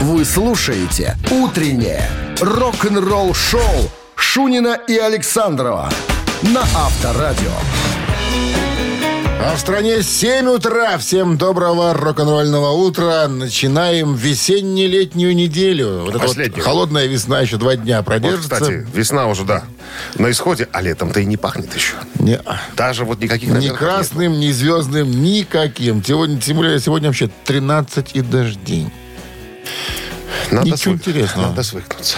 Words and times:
Вы 0.00 0.24
слушаете 0.24 1.16
«Утреннее 1.30 2.08
рок-н-ролл-шоу» 2.40 3.60
Шунина 4.14 4.78
и 4.86 4.96
Александрова 4.96 5.90
на 6.42 6.60
Авторадио. 6.62 7.50
А 9.40 9.54
в 9.54 9.60
стране 9.60 10.02
7 10.02 10.46
утра. 10.48 10.98
Всем 10.98 11.38
доброго 11.38 11.94
рок-н-ролльного 11.94 12.70
утра. 12.72 13.28
Начинаем 13.28 14.14
весенне-летнюю 14.14 15.34
неделю. 15.34 16.00
Вот 16.00 16.10
эта 16.10 16.18
вот 16.18 16.26
Последнюю. 16.28 16.64
холодная 16.64 17.06
весна 17.06 17.40
еще 17.40 17.56
два 17.56 17.76
дня 17.76 17.98
Вот, 17.98 18.06
продержится. 18.06 18.50
кстати, 18.50 18.86
весна 18.92 19.26
уже, 19.28 19.44
да, 19.44 19.62
на 20.16 20.30
исходе, 20.30 20.68
а 20.72 20.80
летом-то 20.82 21.20
и 21.20 21.24
не 21.24 21.36
пахнет 21.36 21.72
еще. 21.74 21.94
Не- 22.18 22.40
Даже 22.76 23.04
вот 23.04 23.20
никаких 23.20 23.48
ни 23.48 23.52
намеков 23.54 23.80
нет. 23.80 23.88
красным, 23.90 24.38
ни 24.40 24.50
звездным, 24.50 25.10
никаким. 25.22 26.04
Сегодня, 26.04 26.40
тем 26.40 26.56
более 26.56 26.78
сегодня 26.80 27.08
вообще 27.08 27.30
13 27.44 28.10
и 28.14 28.20
дожди. 28.22 28.88
Надо 30.50 30.66
Ничего 30.70 30.94
свык- 30.94 30.96
интересного. 30.98 31.48
Надо 31.48 31.62
свыкнуться. 31.62 32.16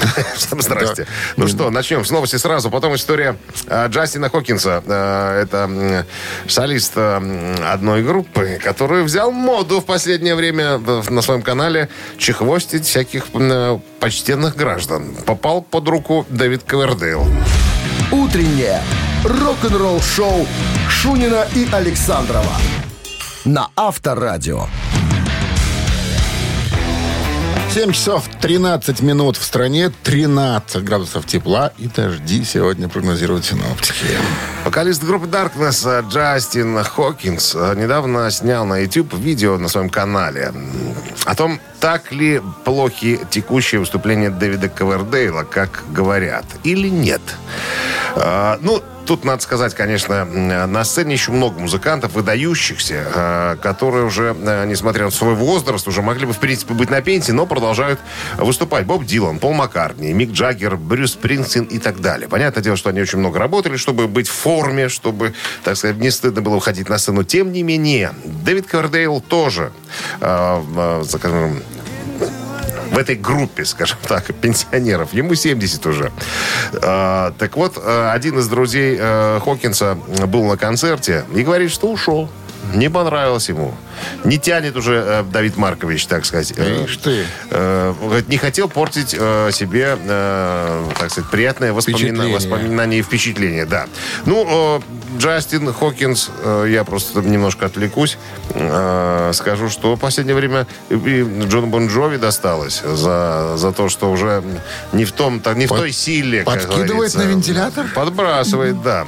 Здрасте. 0.58 1.06
Ну 1.36 1.48
что, 1.48 1.70
начнем 1.70 2.04
с 2.04 2.10
новости 2.10 2.36
сразу. 2.36 2.70
Потом 2.70 2.94
история 2.94 3.36
э, 3.66 3.88
Джастина 3.88 4.28
Хокинса. 4.30 4.82
Э, 4.86 5.42
Это 5.42 6.06
солист 6.48 6.92
э, 6.96 7.54
одной 7.72 8.02
группы, 8.02 8.60
который 8.62 9.02
взял 9.04 9.30
моду 9.32 9.80
в 9.80 9.84
последнее 9.84 10.34
время 10.34 10.78
на 10.78 11.22
своем 11.22 11.42
канале 11.42 11.88
чехвостить 12.18 12.84
всяких 12.86 13.26
почтенных 14.00 14.56
граждан. 14.56 15.14
Попал 15.26 15.62
под 15.62 15.88
руку 15.88 16.26
Дэвид 16.28 16.62
Ковердейл. 16.64 17.26
«Утреннее 18.10 18.82
рок-н-ролл-шоу» 19.24 20.46
Шунина 20.88 21.46
и 21.54 21.66
Александрова 21.72 22.56
на 23.44 23.68
Авторадио. 23.76 24.66
7 27.72 27.92
часов 27.92 28.28
13 28.42 29.00
минут 29.00 29.38
в 29.38 29.42
стране, 29.42 29.90
13 30.02 30.84
градусов 30.84 31.24
тепла 31.24 31.72
и 31.78 31.86
дожди 31.86 32.44
сегодня 32.44 32.86
прогнозируют 32.86 33.46
синоптики. 33.46 34.04
Вокалист 34.66 35.02
группы 35.02 35.24
Darkness 35.26 35.88
э, 35.88 36.04
Джастин 36.06 36.84
Хокинс 36.84 37.54
э, 37.54 37.74
недавно 37.74 38.30
снял 38.30 38.66
на 38.66 38.80
YouTube 38.80 39.14
видео 39.14 39.56
на 39.56 39.68
своем 39.68 39.88
канале 39.88 40.52
о 41.24 41.34
том, 41.34 41.60
так 41.80 42.12
ли 42.12 42.42
плохи 42.66 43.18
текущие 43.30 43.80
выступления 43.80 44.28
Дэвида 44.28 44.68
Ковердейла, 44.68 45.44
как 45.44 45.82
говорят, 45.92 46.44
или 46.64 46.88
нет. 46.90 47.22
Э, 48.16 48.58
Ну, 48.60 48.82
тут 49.06 49.24
надо 49.24 49.42
сказать, 49.42 49.74
конечно, 49.74 50.24
на 50.24 50.84
сцене 50.84 51.14
еще 51.14 51.32
много 51.32 51.58
музыкантов, 51.60 52.12
выдающихся, 52.12 53.04
э, 53.14 53.56
которые 53.62 54.04
уже, 54.04 54.36
э, 54.38 54.66
несмотря 54.66 55.06
на 55.06 55.10
свой 55.10 55.34
возраст, 55.34 55.86
уже 55.88 56.02
могли 56.02 56.26
бы, 56.26 56.32
в 56.32 56.38
принципе, 56.38 56.74
быть 56.74 56.90
на 56.90 57.00
пенсии, 57.00 57.32
но 57.32 57.46
продолжают 57.46 58.00
выступать. 58.36 58.86
Боб 58.86 59.04
Дилан, 59.04 59.38
Пол 59.38 59.52
Маккартни, 59.52 60.12
Мик 60.12 60.32
Джаггер, 60.32 60.76
Брюс 60.76 61.12
Спрингстин 61.12 61.64
и 61.64 61.78
так 61.78 62.00
далее. 62.00 62.28
Понятное 62.28 62.62
дело, 62.62 62.76
что 62.76 62.90
они 62.90 63.00
очень 63.00 63.18
много 63.18 63.38
работали, 63.38 63.76
чтобы 63.76 64.08
быть 64.08 64.28
в 64.28 64.32
форме, 64.32 64.88
чтобы, 64.88 65.34
так 65.64 65.76
сказать, 65.76 65.96
не 65.96 66.10
стыдно 66.10 66.42
было 66.42 66.54
выходить 66.54 66.88
на 66.88 66.98
сцену. 66.98 67.24
Тем 67.24 67.52
не 67.52 67.62
менее, 67.62 68.12
Дэвид 68.24 68.66
Ковердейл 68.66 69.20
тоже, 69.20 69.72
э, 70.20 70.62
э, 70.76 71.04
скажем, 71.08 71.62
в 72.92 72.98
этой 72.98 73.16
группе, 73.16 73.64
скажем 73.64 73.98
так, 74.06 74.34
пенсионеров. 74.34 75.14
Ему 75.14 75.34
70 75.34 75.86
уже. 75.86 76.12
А, 76.82 77.32
так 77.38 77.56
вот, 77.56 77.78
э, 77.82 78.10
один 78.12 78.38
из 78.38 78.46
друзей 78.48 78.96
э, 79.00 79.40
Хокинса 79.42 79.96
был 80.26 80.44
на 80.44 80.56
концерте 80.56 81.24
и 81.34 81.42
говорит, 81.42 81.70
что 81.70 81.90
ушел. 81.90 82.28
Не 82.74 82.88
понравилось 82.90 83.48
ему. 83.48 83.74
Не 84.24 84.38
тянет 84.38 84.76
уже 84.76 84.94
э, 84.94 85.22
Давид 85.30 85.56
Маркович, 85.56 86.06
так 86.06 86.24
сказать. 86.24 86.52
Э, 86.56 86.84
Ишь 86.86 86.96
ты. 86.96 87.24
э, 87.50 87.94
говорит, 88.00 88.28
не 88.28 88.38
хотел 88.38 88.68
портить 88.68 89.14
э, 89.18 89.50
себе, 89.52 89.96
э, 90.00 90.84
так 90.98 91.10
сказать, 91.10 91.30
приятное 91.30 91.72
воспомина- 91.72 91.98
Впечатление. 91.98 92.34
воспоминание 92.34 93.00
и 93.00 93.02
впечатление, 93.02 93.66
да. 93.66 93.86
Ну, 94.26 94.78
э, 94.78 95.18
Джастин 95.18 95.72
Хокинс, 95.72 96.30
э, 96.42 96.66
я 96.70 96.84
просто 96.84 97.20
немножко 97.20 97.66
отвлекусь, 97.66 98.16
э, 98.54 99.30
скажу, 99.34 99.68
что 99.68 99.94
в 99.94 100.00
последнее 100.00 100.34
время 100.34 100.66
и 100.90 101.44
Джон 101.48 101.70
Бон 101.70 101.88
Джови 101.88 102.16
досталось 102.16 102.82
за, 102.82 103.56
за 103.56 103.72
то, 103.72 103.88
что 103.88 104.10
уже 104.10 104.42
не 104.92 105.04
в 105.04 105.12
том, 105.12 105.40
так, 105.40 105.56
не 105.56 105.66
в 105.66 105.68
Под- 105.68 105.78
той 105.78 105.92
силе, 105.92 106.42
подкидывает 106.42 107.14
на 107.14 107.22
вентилятор? 107.22 107.86
Подбрасывает, 107.94 108.82
да. 108.82 109.06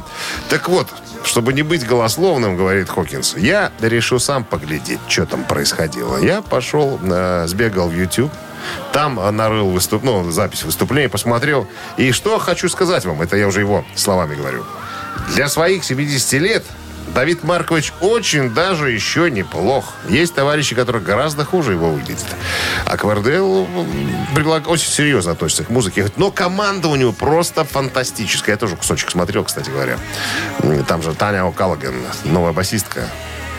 Так 0.50 0.68
вот, 0.68 0.88
чтобы 1.24 1.52
не 1.52 1.62
быть 1.62 1.86
голословным, 1.86 2.56
говорит 2.56 2.88
Хокинс, 2.88 3.36
я 3.36 3.72
решил 3.80 4.20
сам 4.20 4.44
поглядеть, 4.44 5.00
что 5.08 5.26
там 5.26 5.44
происходило. 5.44 6.18
Я 6.18 6.42
пошел, 6.42 7.00
э, 7.02 7.46
сбегал 7.46 7.88
в 7.88 7.94
YouTube, 7.94 8.32
там 8.92 9.20
нарыл 9.36 9.70
выступ... 9.70 10.02
ну, 10.02 10.30
запись 10.30 10.62
выступления, 10.64 11.08
посмотрел. 11.08 11.66
И 11.96 12.12
что 12.12 12.38
хочу 12.38 12.68
сказать 12.68 13.04
вам, 13.04 13.22
это 13.22 13.36
я 13.36 13.46
уже 13.46 13.60
его 13.60 13.84
словами 13.94 14.34
говорю. 14.34 14.64
Для 15.34 15.48
своих 15.48 15.84
70 15.84 16.32
лет 16.40 16.64
Давид 17.14 17.44
Маркович 17.44 17.92
очень 18.00 18.50
даже 18.50 18.90
еще 18.90 19.30
неплох. 19.30 19.92
Есть 20.08 20.34
товарищи, 20.34 20.74
которые 20.74 21.02
гораздо 21.02 21.44
хуже 21.44 21.72
его 21.72 21.90
выглядят. 21.90 22.26
А 22.84 22.96
Квардейл 22.96 23.68
предлаг... 24.34 24.68
очень 24.68 24.90
серьезно 24.90 25.32
относится 25.32 25.64
к 25.64 25.70
музыке. 25.70 26.10
Но 26.16 26.32
команда 26.32 26.88
у 26.88 26.96
него 26.96 27.12
просто 27.12 27.64
фантастическая. 27.64 28.54
Я 28.54 28.58
тоже 28.58 28.76
кусочек 28.76 29.10
смотрел, 29.10 29.44
кстати 29.44 29.70
говоря. 29.70 29.98
Там 30.88 31.02
же 31.02 31.14
Таня 31.14 31.40
О'Каллиган, 31.40 31.94
новая 32.24 32.52
басистка 32.52 33.08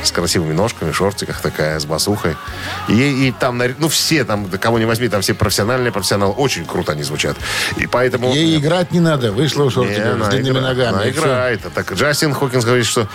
с 0.06 0.12
красивыми 0.12 0.54
ножками, 0.54 0.92
шортиках 0.92 1.42
такая, 1.42 1.80
с 1.80 1.86
басухой. 1.86 2.36
И, 2.88 3.28
и 3.28 3.32
там, 3.32 3.62
ну, 3.78 3.90
все 3.90 4.24
там, 4.24 4.48
кого 4.50 4.80
не 4.80 4.86
возьми, 4.86 5.08
там 5.08 5.22
все 5.22 5.34
профессиональные 5.34 5.92
профессионалы. 5.92 6.34
Очень 6.34 6.66
круто 6.66 6.94
они 6.94 7.04
звучат. 7.04 7.38
И 7.78 7.88
поэтому... 7.88 8.34
Ей 8.34 8.58
играть 8.58 8.92
не 8.92 9.00
надо, 9.00 9.32
вышла 9.32 9.66
в 9.66 9.72
шортиках 9.72 10.26
с 10.26 10.30
длинными 10.30 10.60
игра- 10.60 10.62
ногами. 10.62 10.96
она 10.96 11.10
играет. 11.10 11.62
А 11.66 11.70
Так 11.70 11.94
Джастин 11.94 12.34
Хокинс 12.34 12.66
говорит, 12.66 12.86
что 12.86 13.08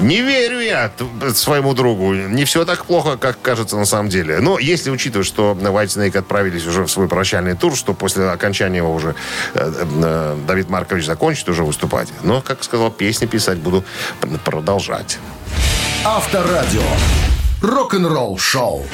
не 0.00 0.20
верю 0.20 0.60
я 0.60 0.90
своему 1.34 1.74
другу. 1.74 2.12
Не 2.12 2.44
все 2.44 2.64
так 2.64 2.84
плохо, 2.84 3.16
как 3.16 3.40
кажется 3.40 3.76
на 3.76 3.86
самом 3.86 4.08
деле. 4.08 4.40
Но 4.40 4.58
если 4.58 4.90
учитывать, 4.90 5.26
что 5.26 5.52
White 5.52 5.86
Snake 5.86 6.18
отправились 6.18 6.66
уже 6.66 6.84
в 6.84 6.88
свой 6.90 7.08
прощальный 7.08 7.54
тур, 7.54 7.76
что 7.76 7.94
после 7.94 8.28
окончания 8.28 8.78
его 8.78 8.92
уже 8.92 9.14
э, 9.54 9.72
э, 10.02 10.36
Давид 10.46 10.68
Маркович 10.68 11.06
закончит 11.06 11.48
уже 11.48 11.64
выступать. 11.64 12.08
Но, 12.22 12.42
как 12.42 12.62
сказал, 12.64 12.90
песни 12.90 13.26
писать 13.26 13.58
буду 13.58 13.84
продолжать. 14.44 15.18
Авторадио. 16.04 16.80
Рок-н-ролл-шоу. 17.60 18.86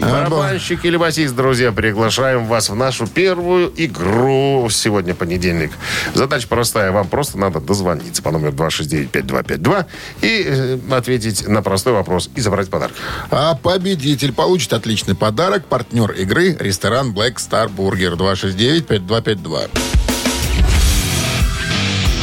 Барабанщик 0.00 0.84
или 0.84 0.96
басист, 0.96 1.34
друзья, 1.34 1.72
приглашаем 1.72 2.46
вас 2.46 2.70
в 2.70 2.76
нашу 2.76 3.08
первую 3.08 3.72
игру. 3.76 4.68
Сегодня 4.70 5.16
понедельник. 5.16 5.72
Задача 6.14 6.46
простая. 6.46 6.92
Вам 6.92 7.08
просто 7.08 7.38
надо 7.38 7.60
дозвониться 7.60 8.22
по 8.22 8.30
номеру 8.30 8.52
269-5252 8.52 9.86
и 10.22 10.44
э, 10.46 10.78
ответить 10.92 11.46
на 11.48 11.60
простой 11.62 11.92
вопрос 11.92 12.30
и 12.36 12.40
забрать 12.40 12.70
подарок. 12.70 12.94
А 13.32 13.56
победитель 13.56 14.32
получит 14.32 14.72
отличный 14.72 15.16
подарок. 15.16 15.64
Партнер 15.64 16.12
игры– 16.12 16.56
ресторан 16.60 17.12
Black 17.12 17.34
Star 17.38 17.68
Burger 17.68 18.16
269-5252. 18.16 19.70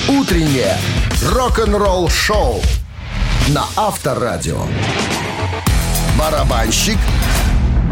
«Утреннее 0.07 0.77
рок-н-ролл-шоу» 1.23 2.61
на 3.49 3.65
Авторадио. 3.75 4.61
Барабанщик 6.17 6.97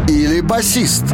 или 0.08 0.41
басист? 0.41 1.06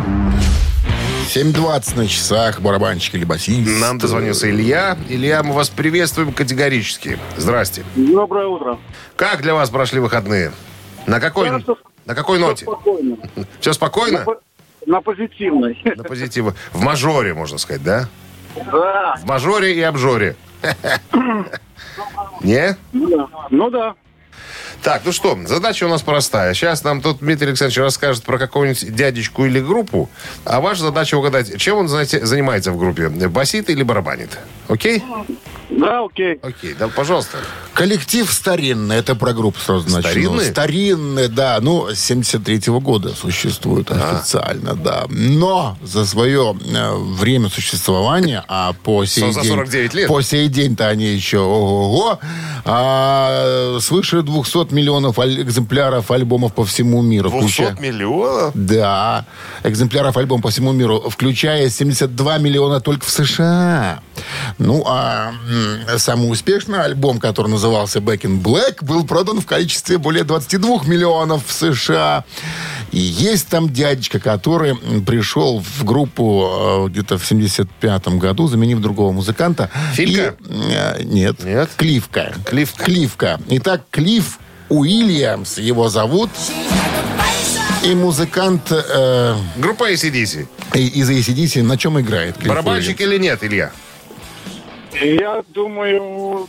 7.20 1.27 1.97
на 1.97 2.07
часах. 2.07 2.59
Барабанщик 2.59 3.16
или 3.16 3.23
басист. 3.23 3.79
Нам 3.79 3.97
дозвонился 3.97 4.49
Илья. 4.49 4.97
Илья, 5.09 5.44
мы 5.44 5.53
вас 5.53 5.69
приветствуем 5.69 6.33
категорически. 6.33 7.17
Здрасте. 7.38 7.83
Доброе 7.95 8.47
утро. 8.47 8.79
Как 9.16 9.41
для 9.41 9.53
вас 9.53 9.69
прошли 9.69 9.99
выходные? 9.99 10.51
На 11.07 11.19
какой, 11.19 11.47
Хорошо. 11.49 11.78
на 12.05 12.16
какой 12.16 12.39
ноте? 12.39 12.66
Спокойно. 12.66 13.17
Все 13.59 13.73
спокойно? 13.73 14.25
На, 14.85 14.96
на 14.96 15.02
позитивной. 15.02 15.79
На 15.96 16.03
позитиве. 16.03 16.53
В 16.73 16.81
мажоре, 16.81 17.34
можно 17.34 17.58
сказать, 17.58 17.84
да? 17.84 18.08
Да. 18.55 19.16
В 19.22 19.25
мажоре 19.25 19.75
и 19.75 19.81
обжоре. 19.81 20.35
Не? 22.41 22.76
Ну 22.93 23.09
да. 23.09 23.28
Ну 23.49 23.70
да. 23.70 23.96
Так, 24.83 25.03
ну 25.05 25.11
что, 25.11 25.37
задача 25.45 25.85
у 25.85 25.89
нас 25.89 26.01
простая. 26.01 26.53
Сейчас 26.53 26.83
нам 26.83 27.01
тут 27.01 27.19
Дмитрий 27.19 27.49
Александрович 27.49 27.78
расскажет 27.78 28.23
про 28.23 28.37
какого-нибудь 28.37 28.95
дядечку 28.95 29.45
или 29.45 29.59
группу, 29.59 30.09
а 30.43 30.59
ваша 30.59 30.81
задача 30.81 31.16
угадать, 31.16 31.57
чем 31.59 31.78
он 31.78 31.87
знаете, 31.87 32.25
занимается 32.25 32.72
в 32.72 32.78
группе. 32.78 33.09
Басит 33.09 33.69
или 33.69 33.83
барабанит? 33.83 34.37
Окей? 34.67 35.03
Да, 35.69 36.03
окей. 36.03 36.37
Окей, 36.41 36.75
да, 36.78 36.89
пожалуйста. 36.89 37.37
Коллектив 37.73 38.29
старинный. 38.29 38.97
Это 38.97 39.16
про 39.16 39.33
группу 39.33 39.57
сразу 39.59 39.85
начну. 39.85 40.01
Старинный? 40.01 40.45
Старинный, 40.45 41.27
да. 41.29 41.59
Ну, 41.61 41.87
с 41.89 41.99
73 41.99 42.73
года 42.79 43.16
существует 43.16 43.89
официально, 43.89 44.75
да. 44.75 45.05
Но 45.09 45.77
за 45.81 46.05
свое 46.05 46.57
э, 46.66 46.95
время 46.95 47.49
существования, 47.49 48.43
а 48.49 48.73
по 48.73 49.05
сей 49.05 49.31
За 49.31 49.41
день... 49.41 49.51
49 49.51 49.93
лет. 49.93 50.07
По 50.09 50.22
сей 50.22 50.49
день-то 50.49 50.87
они 50.87 51.05
еще 51.05 51.39
ого-го, 51.39 52.19
а, 52.66 53.77
свыше 53.79 54.21
более 54.23 54.44
200 54.44 54.73
миллионов 54.73 55.20
аль- 55.20 55.41
экземпляров 55.41 56.12
альбомов 56.12 56.53
по 56.53 56.66
всему 56.66 57.02
миру. 57.02 57.29
200 57.29 57.46
включая- 57.47 57.76
миллионов? 57.79 58.52
Да, 58.53 59.26
экземпляров 59.64 60.18
альбома 60.18 60.41
по 60.41 60.50
всему 60.50 60.72
миру, 60.72 61.09
включая 61.09 61.70
72 61.70 62.38
миллиона 62.38 62.79
только 62.79 63.06
в 63.06 63.09
США. 63.09 64.00
Ну, 64.58 64.84
а 64.88 65.32
самый 65.97 66.32
успешный 66.32 66.82
альбом, 66.84 67.20
который 67.20 67.47
назывался 67.47 68.00
Back 68.00 68.22
in 68.22 68.41
Black, 68.41 68.84
был 68.84 69.06
продан 69.06 69.41
в 69.41 69.46
количестве 69.46 69.97
более 69.97 70.23
22 70.23 70.84
миллионов 70.85 71.46
в 71.47 71.52
США. 71.53 72.23
И 72.91 73.00
есть 73.00 73.47
там 73.47 73.70
дядечка, 73.70 74.20
который 74.20 74.76
пришел 75.06 75.62
в 75.62 75.84
группу 75.85 76.85
э, 76.85 76.90
где-то 76.90 77.18
в 77.18 77.23
75-м 77.32 78.20
году, 78.20 78.47
заменив 78.47 78.79
другого 78.79 79.12
музыканта. 79.14 79.70
Филька? 79.94 80.35
И, 80.50 80.53
э, 80.73 81.03
нет. 81.03 81.44
Нет? 81.44 81.70
Кливка. 81.78 82.34
Кливка. 82.46 82.84
Кливка. 82.84 83.40
Итак, 83.47 83.84
Клифф 84.11 84.40
Уильямс 84.67 85.58
его 85.58 85.87
зовут. 85.87 86.29
И 87.84 87.96
музыкант 87.96 88.69
э, 88.69 89.35
Группа 89.55 89.90
ACDC. 89.93 90.47
и- 90.73 90.87
из 90.99 91.09
ACDC 91.09 91.63
на 91.63 91.78
чем 91.78 91.97
играет? 91.99 92.35
Клифф 92.35 92.49
Барабанщик 92.49 92.99
или 92.99 93.17
нет, 93.17 93.41
Илья? 93.41 93.72
Я 95.02 95.43
думаю... 95.53 96.47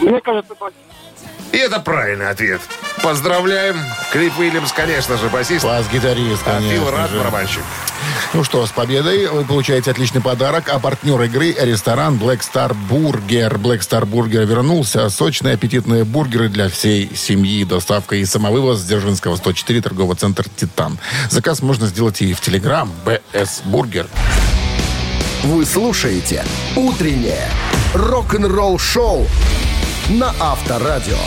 Мне 0.00 0.20
кажется. 0.20 0.54
И 1.52 1.56
это 1.58 1.80
правильный 1.80 2.28
ответ. 2.28 2.60
Поздравляем. 3.02 3.76
Клип 4.12 4.38
Уильямс, 4.38 4.72
конечно 4.72 5.16
же, 5.16 5.28
басист. 5.28 5.64
Бас-гитарист, 5.64 6.42
А 6.44 6.56
конечно 6.56 6.72
Фил 6.72 6.90
Рад, 6.90 7.10
же. 7.10 7.18
барабанщик. 7.18 7.62
Ну 8.34 8.42
что, 8.44 8.66
с 8.66 8.70
победой 8.70 9.26
вы 9.28 9.44
получаете 9.44 9.90
отличный 9.90 10.20
подарок. 10.20 10.68
А 10.68 10.78
партнер 10.78 11.20
игры– 11.22 11.54
ресторан 11.60 12.16
Black 12.16 12.40
Star 12.40 12.76
Burger. 12.90 13.56
Black 13.58 13.80
Star 13.80 14.04
Burger 14.04 14.44
вернулся. 14.44 15.08
Сочные 15.08 15.54
аппетитные 15.54 16.04
бургеры 16.04 16.48
для 16.48 16.68
всей 16.68 17.10
семьи. 17.14 17.64
Доставка 17.64 18.16
и 18.16 18.24
самовывоз 18.24 18.80
с 18.80 18.84
Дзержинского 18.84 19.36
104, 19.36 19.80
торговый 19.82 20.16
центр 20.16 20.44
«Титан». 20.56 20.98
Заказ 21.30 21.62
можно 21.62 21.86
сделать 21.86 22.20
и 22.22 22.34
в 22.34 22.40
Телеграм 22.40 22.90
«БС 23.04 23.62
Бургер». 23.64 24.06
Вы 25.44 25.64
слушаете 25.64 26.44
«Утреннее 26.74 27.48
рок-н-ролл-шоу» 27.94 29.26
на 30.08 30.32
Авторадио. 30.38 31.18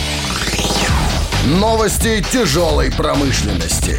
Новости 1.45 2.23
тяжелой 2.31 2.91
промышленности. 2.91 3.97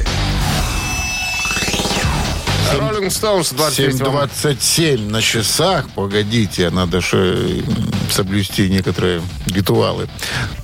Роллинг 2.78 3.12
Стоунс 3.12 3.50
23 3.50 4.00
7.27 4.00 5.10
на 5.10 5.20
часах. 5.22 5.88
Погодите, 5.90 6.70
надо 6.70 7.00
же 7.00 7.64
соблюсти 8.10 8.68
некоторые 8.68 9.22
ритуалы. 9.46 10.08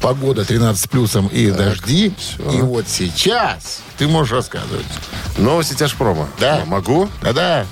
Погода 0.01 0.45
13 0.45 0.91
плюсом 0.91 1.27
и 1.29 1.51
дожди. 1.51 2.13
И 2.53 2.61
вот 2.61 2.87
сейчас 2.89 3.81
ты 3.99 4.07
можешь 4.07 4.33
рассказывать. 4.33 4.87
Новости 5.39 5.75
тяжпрома. 5.75 6.29
Да. 6.39 6.63
Могу? 6.67 7.09
Да-да. 7.23 7.67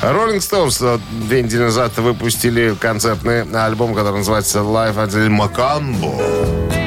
Роллинг 0.00 0.42
Стоунс 0.42 0.80
э, 0.80 0.98
две 1.10 1.42
недели 1.42 1.62
назад 1.62 1.96
выпустили 1.98 2.74
концертный 2.78 3.42
альбом, 3.42 3.94
который 3.94 4.18
называется 4.18 4.60
Life 4.60 4.96
at 4.96 5.10
the 5.10 5.28
Macambo. 5.28 6.81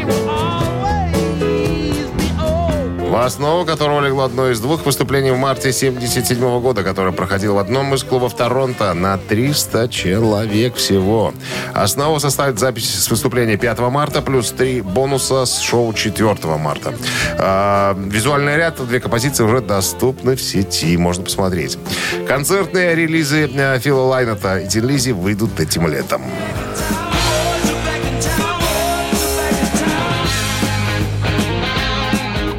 В 3.16 3.18
основу 3.20 3.64
которого 3.64 4.06
легло 4.06 4.26
одно 4.26 4.52
из 4.52 4.60
двух 4.60 4.86
выступлений 4.86 5.32
в 5.32 5.38
марте 5.38 5.70
1977 5.70 6.60
года, 6.60 6.84
которое 6.84 7.14
проходило 7.14 7.54
в 7.54 7.60
одном 7.60 7.96
из 7.96 8.04
клубов 8.04 8.36
Торонто 8.36 8.94
на 8.94 9.18
300 9.18 9.88
человек 9.88 10.76
всего. 10.76 11.34
Основу 11.74 12.20
составит 12.20 12.60
запись 12.60 12.94
с 12.94 13.10
выступления 13.10 13.56
5 13.56 13.80
марта 13.80 14.22
плюс 14.22 14.52
три 14.52 14.82
бонуса 14.82 15.46
с 15.46 15.62
шоу 15.62 15.94
4 15.94 16.36
марта. 16.58 16.94
А, 17.40 17.98
визуальный 17.98 18.58
ряд, 18.58 18.86
две 18.86 19.00
композиции 19.00 19.46
уже 19.46 19.62
доступны 19.62 20.36
в 20.36 20.42
сети, 20.42 20.98
можно 20.98 21.24
посмотреть. 21.24 21.78
Концертные 22.28 22.96
релизы 22.96 23.50
э, 23.50 23.80
Фила 23.80 24.02
Лайнета 24.02 24.58
и 24.58 24.68
Тин 24.68 24.90
Лизи 24.90 25.14
выйдут 25.14 25.58
этим 25.62 25.88
летом. 25.88 26.22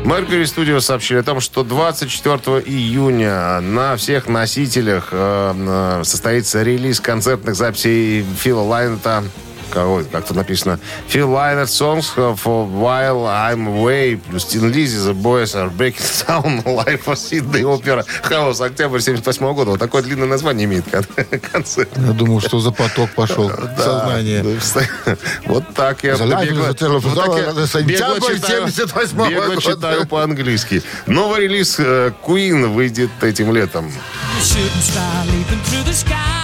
Mercury 0.07 0.45
Studios 0.45 0.83
сообщили 0.83 1.19
о 1.19 1.25
том, 1.25 1.41
что 1.41 1.65
24 1.65 2.61
июня 2.65 3.59
на 3.61 3.97
всех 3.97 4.29
носителях 4.29 5.09
э, 5.11 5.53
э, 5.57 6.05
состоится 6.05 6.63
релиз 6.63 7.01
концертных 7.01 7.57
записей 7.57 8.25
Фила 8.39 8.61
Лайнета 8.61 9.25
кого 9.71 10.01
это, 10.01 10.09
как 10.11 10.27
тут 10.27 10.37
написано, 10.37 10.79
Phil 11.09 11.27
Lynott 11.27 11.67
Songs 11.67 12.07
for 12.17 12.37
While 12.71 13.27
I'm 13.27 13.67
Away, 13.67 14.17
плюс 14.19 14.45
Tin 14.45 14.73
Lizzy, 14.73 14.99
The 14.99 15.15
Boys 15.15 15.55
Are 15.55 15.71
Breaking 15.71 16.27
Down, 16.27 16.63
Life 16.65 17.05
of 17.07 17.15
Sydney, 17.17 17.63
опера 17.65 18.05
Хаус, 18.23 18.61
октябрь 18.61 19.01
78 19.01 19.55
года. 19.55 19.71
Вот 19.73 19.81
такое 19.81 20.03
длинное 20.03 20.27
название 20.29 20.65
имеет 20.67 20.85
кон- 20.91 21.05
концерт. 21.53 21.89
Я 21.97 22.13
думал, 22.13 22.41
что 22.41 22.61
за 22.61 22.71
поток 22.71 23.11
пошел 23.11 23.49
в 23.49 23.79
сознание. 23.79 24.43
Да, 24.43 25.17
Вот 25.47 25.75
так 25.75 26.03
я 26.05 26.15
бегло- 26.15 26.67
вот 27.01 27.15
так 27.15 27.29
я 27.37 27.53
бегло 27.53 27.67
сентябрь 27.67 28.35
читаю- 28.37 28.67
78-го 28.67 29.27
бегло 29.29 29.47
года. 29.47 29.61
читаю 29.63 30.07
по-английски. 30.07 30.83
Новый 31.07 31.43
релиз 31.43 31.77
э, 31.79 32.13
Queen 32.27 32.67
выйдет 32.69 33.11
этим 33.23 33.53
летом. 33.55 33.93
Shooting 34.41 34.81
star 34.81 35.25
leaping 35.27 35.61
through 35.65 35.85
the 35.85 35.93
sky 35.93 36.36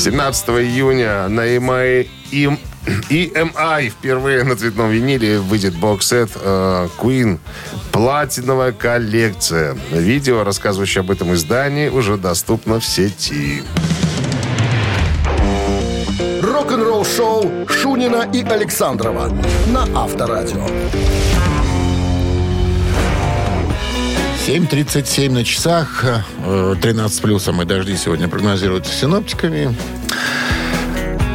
17 0.00 0.48
июня 0.48 1.28
на 1.28 1.42
EMI, 1.42 2.08
EMI 3.10 3.90
впервые 3.90 4.44
на 4.44 4.56
цветном 4.56 4.88
виниле 4.88 5.40
выйдет 5.40 5.76
бокс-сет 5.76 6.30
э, 6.36 6.88
Queen 6.96 7.38
Платиновая 7.92 8.72
коллекция. 8.72 9.76
Видео, 9.90 10.42
рассказывающее 10.42 11.00
об 11.00 11.10
этом 11.10 11.34
издании, 11.34 11.90
уже 11.90 12.16
доступно 12.16 12.80
в 12.80 12.84
сети. 12.86 13.62
Рок-н-ролл-шоу 16.40 17.68
Шунина 17.68 18.26
и 18.32 18.42
Александрова 18.42 19.30
на 19.66 19.82
Авторадио. 19.94 20.64
7.37 24.50 25.30
на 25.30 25.44
часах, 25.44 26.04
э, 26.44 26.74
13 26.82 27.22
плюсом 27.22 27.62
и 27.62 27.64
дожди 27.64 27.96
сегодня 27.96 28.26
прогнозируются 28.26 28.92
синоптиками. 28.92 29.76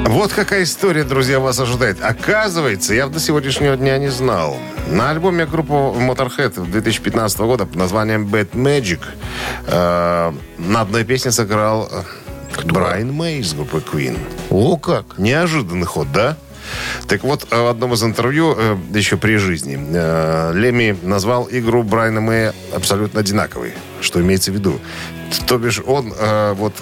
Вот 0.03 0.33
какая 0.33 0.63
история, 0.63 1.05
друзья, 1.05 1.39
вас 1.39 1.57
ожидает. 1.61 2.03
Оказывается, 2.03 2.93
я 2.93 3.07
до 3.07 3.21
сегодняшнего 3.21 3.77
дня 3.77 3.97
не 3.99 4.09
знал. 4.09 4.57
На 4.89 5.11
альбоме 5.11 5.45
группы 5.45 5.71
Motorhead 5.71 6.69
2015 6.69 7.39
года 7.39 7.65
под 7.65 7.77
названием 7.77 8.27
Bad 8.27 8.51
Magic 8.51 8.99
э, 9.65 10.33
на 10.57 10.81
одной 10.81 11.05
песне 11.05 11.31
сыграл 11.31 11.89
э, 11.89 12.65
Брайан 12.65 13.13
Мэй 13.13 13.39
из 13.39 13.53
группы 13.53 13.77
Queen. 13.77 14.17
О, 14.49 14.75
как! 14.75 15.17
Неожиданный 15.17 15.85
ход, 15.85 16.11
да? 16.11 16.35
Так 17.07 17.23
вот, 17.23 17.47
в 17.49 17.69
одном 17.69 17.93
из 17.93 18.03
интервью, 18.03 18.55
э, 18.57 18.77
еще 18.93 19.17
при 19.17 19.37
жизни, 19.37 19.77
э, 19.79 20.51
Леми 20.53 20.97
назвал 21.03 21.47
игру 21.51 21.83
Брайана 21.83 22.21
Мэя 22.21 22.53
абсолютно 22.73 23.19
одинаковой. 23.19 23.73
Что 24.01 24.21
имеется 24.21 24.51
в 24.51 24.55
виду? 24.55 24.79
То 25.47 25.57
бишь 25.57 25.81
он 25.85 26.13
э, 26.17 26.53
вот 26.53 26.73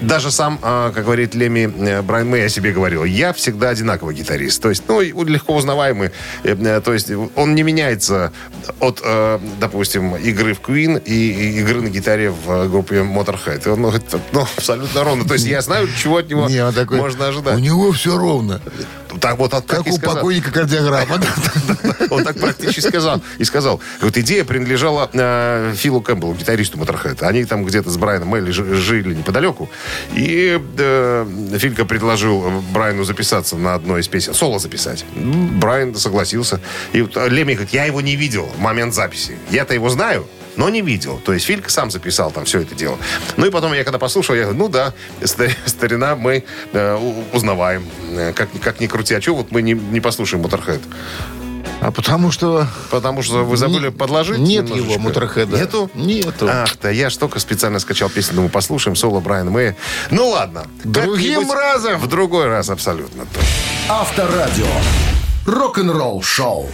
даже 0.00 0.30
сам, 0.30 0.58
э, 0.62 0.92
как 0.94 1.04
говорит 1.04 1.34
Леми, 1.34 1.72
э, 1.86 2.02
Брайан 2.02 2.28
Мэй 2.28 2.46
о 2.46 2.48
себе 2.48 2.72
говорил, 2.72 3.04
я 3.04 3.32
всегда 3.32 3.70
одинаковый 3.70 4.14
гитарист. 4.14 4.62
То 4.62 4.70
есть, 4.70 4.82
ну, 4.88 5.00
легко 5.00 5.54
узнаваемый. 5.54 6.10
Э, 6.42 6.56
э, 6.56 6.80
то 6.80 6.92
есть 6.92 7.10
он 7.36 7.54
не 7.54 7.62
меняется 7.62 8.32
от, 8.80 9.00
э, 9.04 9.38
допустим, 9.60 10.16
игры 10.16 10.54
в 10.54 10.60
Queen 10.60 11.02
и, 11.04 11.12
и 11.12 11.60
игры 11.60 11.82
на 11.82 11.88
гитаре 11.88 12.30
в 12.30 12.50
э, 12.50 12.68
группе 12.68 12.96
Motorhead. 12.96 13.68
Он, 13.68 13.82
ну, 13.82 13.90
это, 13.90 14.20
ну, 14.32 14.46
абсолютно 14.56 15.04
ровно. 15.04 15.24
То 15.24 15.34
есть 15.34 15.46
я 15.46 15.60
знаю, 15.60 15.88
чего 16.02 16.18
от 16.18 16.28
него 16.28 16.48
Не, 16.48 16.70
такой, 16.72 16.98
можно 16.98 17.28
ожидать. 17.28 17.56
У 17.56 17.58
него 17.58 17.92
все 17.92 18.16
ровно. 18.16 18.60
Так 19.20 19.38
вот, 19.38 19.54
от- 19.54 19.66
Как 19.66 19.86
у 19.86 19.92
сказал. 19.92 20.16
покойника 20.16 20.50
кардиограмма. 20.50 21.20
Он 22.10 22.24
так 22.24 22.38
практически 22.38 22.80
сказал. 22.80 23.22
И 23.38 23.44
сказал, 23.44 23.80
вот 24.00 24.16
идея 24.16 24.44
принадлежала 24.44 25.08
э, 25.12 25.74
Филу 25.76 26.00
Кэмпбеллу, 26.00 26.34
гитаристу 26.34 26.78
Моторхед. 26.78 27.22
Они 27.22 27.44
там 27.44 27.64
где-то 27.64 27.90
с 27.90 27.96
Брайаном 27.96 28.28
Мэлли 28.28 28.50
ж- 28.50 28.74
жили 28.74 29.14
неподалеку. 29.14 29.68
И 30.14 30.60
э, 30.78 31.56
Филька 31.58 31.84
предложил 31.84 32.62
Брайану 32.72 33.04
записаться 33.04 33.56
на 33.56 33.74
одной 33.74 34.00
из 34.00 34.08
песен, 34.08 34.34
соло 34.34 34.58
записать. 34.58 35.04
Брайан 35.14 35.94
согласился. 35.94 36.60
И 36.92 36.98
Леми 37.28 37.54
говорит, 37.54 37.72
я 37.72 37.84
его 37.84 38.00
не 38.00 38.16
видел 38.16 38.46
в 38.56 38.58
момент 38.60 38.94
записи. 38.94 39.36
Я-то 39.50 39.74
его 39.74 39.88
знаю, 39.90 40.26
но 40.56 40.68
не 40.68 40.80
видел. 40.82 41.18
То 41.24 41.32
есть 41.32 41.46
Филька 41.46 41.70
сам 41.70 41.90
записал 41.90 42.30
там 42.30 42.44
все 42.44 42.60
это 42.60 42.74
дело. 42.74 42.96
Ну 43.36 43.46
и 43.46 43.50
потом 43.50 43.72
я 43.72 43.84
когда 43.84 43.98
послушал, 43.98 44.34
я 44.36 44.42
говорю, 44.42 44.58
ну 44.58 44.68
да, 44.68 44.92
ста- 45.22 45.48
старина 45.66 46.16
мы 46.16 46.44
э, 46.72 47.12
узнаваем. 47.32 47.84
Э, 48.12 48.32
Как, 48.32 48.48
как 48.62 48.80
ни 48.80 48.86
крути, 48.86 49.14
а 49.14 49.20
что 49.20 49.34
вот 49.34 49.50
мы 49.50 49.62
не, 49.62 49.72
не 49.72 50.00
послушаем 50.00 50.42
Моторхед? 50.42 50.80
А 51.80 51.90
потому 51.90 52.30
что 52.30 52.66
Потому 52.90 53.22
что 53.22 53.44
вы 53.44 53.56
забыли 53.58 53.86
Не- 53.86 53.90
подложить? 53.90 54.38
нет 54.38 54.64
немножечко? 54.64 54.92
его, 54.92 54.98
Моторхеда. 55.02 55.56
Нету? 55.58 55.90
Нету. 55.94 56.48
Ах, 56.48 56.76
да, 56.80 56.88
я 56.90 57.10
ж 57.10 57.16
только 57.16 57.40
специально 57.40 57.78
скачал 57.78 58.08
песню, 58.08 58.36
думаю, 58.36 58.50
послушаем 58.50 58.96
соло 58.96 59.20
Брайана 59.20 59.50
Мэя. 59.50 59.76
Ну 60.10 60.28
ладно. 60.30 60.66
Другим 60.84 61.50
разом. 61.52 61.98
В 62.00 62.06
другой 62.06 62.46
раз, 62.46 62.70
абсолютно. 62.70 63.26
Авторадио. 63.88 64.66
Рок-н-ролл 65.46 66.22
шоу. 66.22 66.70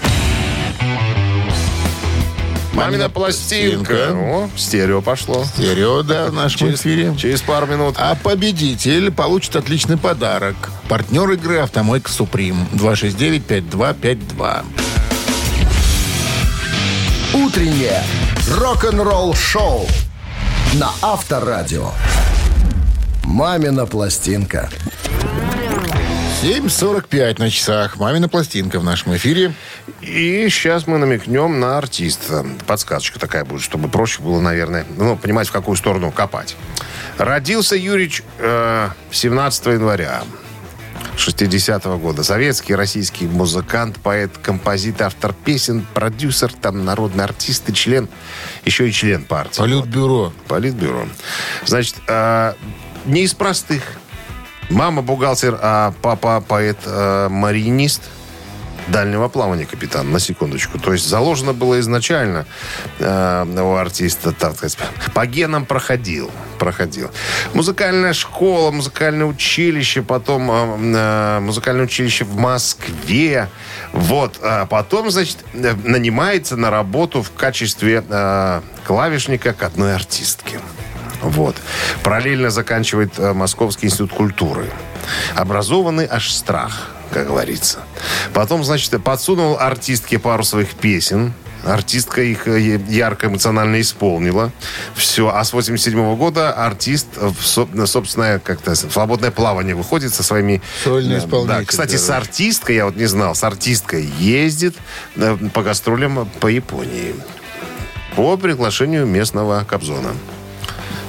Мамина 2.73 3.09
пластинка. 3.09 4.11
О, 4.13 4.49
стерео 4.57 5.03
пошло. 5.03 5.45
стерео, 5.45 6.03
да, 6.03 6.27
в 6.27 6.33
нашем 6.33 6.73
эфире. 6.75 7.15
Через 7.17 7.43
пару 7.43 7.67
минут. 7.67 7.97
А 7.99 8.15
победитель 8.15 9.11
получит 9.11 9.57
отличный 9.57 9.97
подарок. 9.97 10.57
Партнер 10.89 11.31
игры 11.33 11.59
«Автомойка 11.59 12.11
Суприм». 12.11 12.57
269-5252. 12.73 14.65
Утреннее 17.35 18.03
рок-н-ролл 18.57 19.35
шоу 19.35 19.87
на 20.75 20.91
Авторадио. 21.03 21.91
Мамина 23.25 23.87
пластинка. 23.87 24.69
7.45 26.43 27.39
на 27.39 27.51
часах. 27.51 27.99
Мамина 27.99 28.27
пластинка 28.27 28.81
в 28.81 28.85
нашем 28.85 29.15
эфире. 29.15 29.53
И 30.01 30.49
сейчас 30.49 30.87
мы 30.87 30.97
намекнем 30.97 31.61
на 31.61 31.77
артиста. 31.77 32.47
Подсказочка 32.67 33.19
такая 33.19 33.45
будет, 33.45 33.61
чтобы 33.61 33.91
проще 33.91 34.23
было, 34.23 34.41
наверное, 34.41 34.87
ну, 34.97 35.19
понимать, 35.19 35.49
в 35.49 35.53
какую 35.53 35.77
сторону 35.77 36.11
копать. 36.11 36.57
Родился 37.19 37.77
Юрич 37.77 38.23
э, 38.39 38.89
17 39.11 39.67
января 39.67 40.23
60-го 41.19 41.99
года. 41.99 42.25
Советский, 42.25 42.75
российский 42.75 43.27
музыкант, 43.27 43.99
поэт, 44.03 44.39
композитор, 44.39 45.09
автор 45.09 45.35
песен, 45.35 45.87
продюсер, 45.93 46.51
там, 46.55 46.87
народный 46.87 47.25
артист 47.25 47.69
и 47.69 47.75
член, 47.75 48.09
еще 48.65 48.89
и 48.89 48.93
член 48.93 49.25
партии. 49.25 49.59
Политбюро. 49.59 50.33
Политбюро. 50.49 51.07
Значит, 51.67 51.97
э, 52.09 52.55
не 53.05 53.25
из 53.25 53.35
простых. 53.35 53.83
Мама 54.71 55.03
бухгалтер, 55.03 55.59
а 55.61 55.93
папа 56.01 56.43
поэт, 56.47 56.79
э, 56.87 57.29
маринист 57.29 58.03
дальнего 58.87 59.29
плавания 59.29 59.67
капитан, 59.67 60.11
на 60.11 60.19
секундочку. 60.19 60.79
То 60.79 60.93
есть 60.93 61.09
заложено 61.09 61.53
было 61.53 61.81
изначально 61.81 62.47
э, 62.99 63.61
у 63.63 63.75
артиста, 63.75 64.33
так 64.33 64.57
сказать, 64.57 64.79
по 65.15 65.27
генам 65.27 65.65
проходил. 65.65 66.31
проходил. 66.59 67.11
Музыкальная 67.55 68.13
школа, 68.13 68.71
музыкальное 68.71 69.27
училище, 69.27 70.03
потом 70.03 70.51
э, 70.51 70.97
э, 70.97 71.41
музыкальное 71.41 71.85
училище 71.85 72.25
в 72.25 72.37
Москве. 72.37 73.49
Вот. 73.93 74.39
А 74.43 74.67
потом, 74.67 75.11
значит, 75.11 75.39
э, 75.55 75.75
нанимается 75.85 76.57
на 76.57 76.71
работу 76.71 77.23
в 77.23 77.33
качестве 77.33 78.05
э, 78.09 78.61
клавишника 78.85 79.53
к 79.53 79.63
одной 79.63 79.95
артистке. 79.95 80.61
Вот. 81.23 81.57
Параллельно 82.03 82.51
заканчивает 82.51 83.19
э, 83.19 83.33
Московский 83.33 83.87
институт 83.87 84.13
культуры. 84.13 84.71
Образованный 85.35 86.07
аж 86.11 86.31
страх, 86.33 86.89
как 87.13 87.27
говорится. 87.27 87.81
Потом, 88.33 88.65
значит, 88.65 89.03
подсунул 89.03 89.57
артистке 89.59 90.19
пару 90.19 90.45
своих 90.45 90.71
песен. 90.75 91.33
Артистка 91.63 92.23
их 92.23 92.49
э, 92.49 92.79
ярко 92.89 93.27
эмоционально 93.27 93.83
исполнила. 93.83 94.51
Все. 94.95 95.29
А 95.29 95.45
с 95.45 95.53
87 95.53 96.17
года 96.17 96.53
артист 96.55 97.07
в 97.17 97.45
со- 97.47 97.67
на 97.67 97.87
собственное 97.87 98.39
как-то 98.39 98.75
свободное 98.75 99.31
плавание 99.31 99.75
выходит 99.75 100.15
со 100.15 100.23
своими... 100.23 100.63
Сольный 100.85 101.17
Э, 101.17 101.19
исполнитель, 101.19 101.59
Да, 101.59 101.65
кстати, 101.67 101.93
да, 101.93 101.99
с 101.99 102.09
артисткой, 102.11 102.77
я 102.77 102.87
вот 102.87 102.97
не 102.97 103.05
знал, 103.05 103.35
с 103.35 103.45
артисткой 103.45 104.07
ездит 104.19 104.75
э, 105.17 105.37
по 105.53 105.63
гастролям 105.63 106.27
по 106.41 106.47
Японии. 106.47 107.15
По 108.17 108.39
приглашению 108.39 109.05
местного 109.07 109.63
Кобзона. 109.69 110.13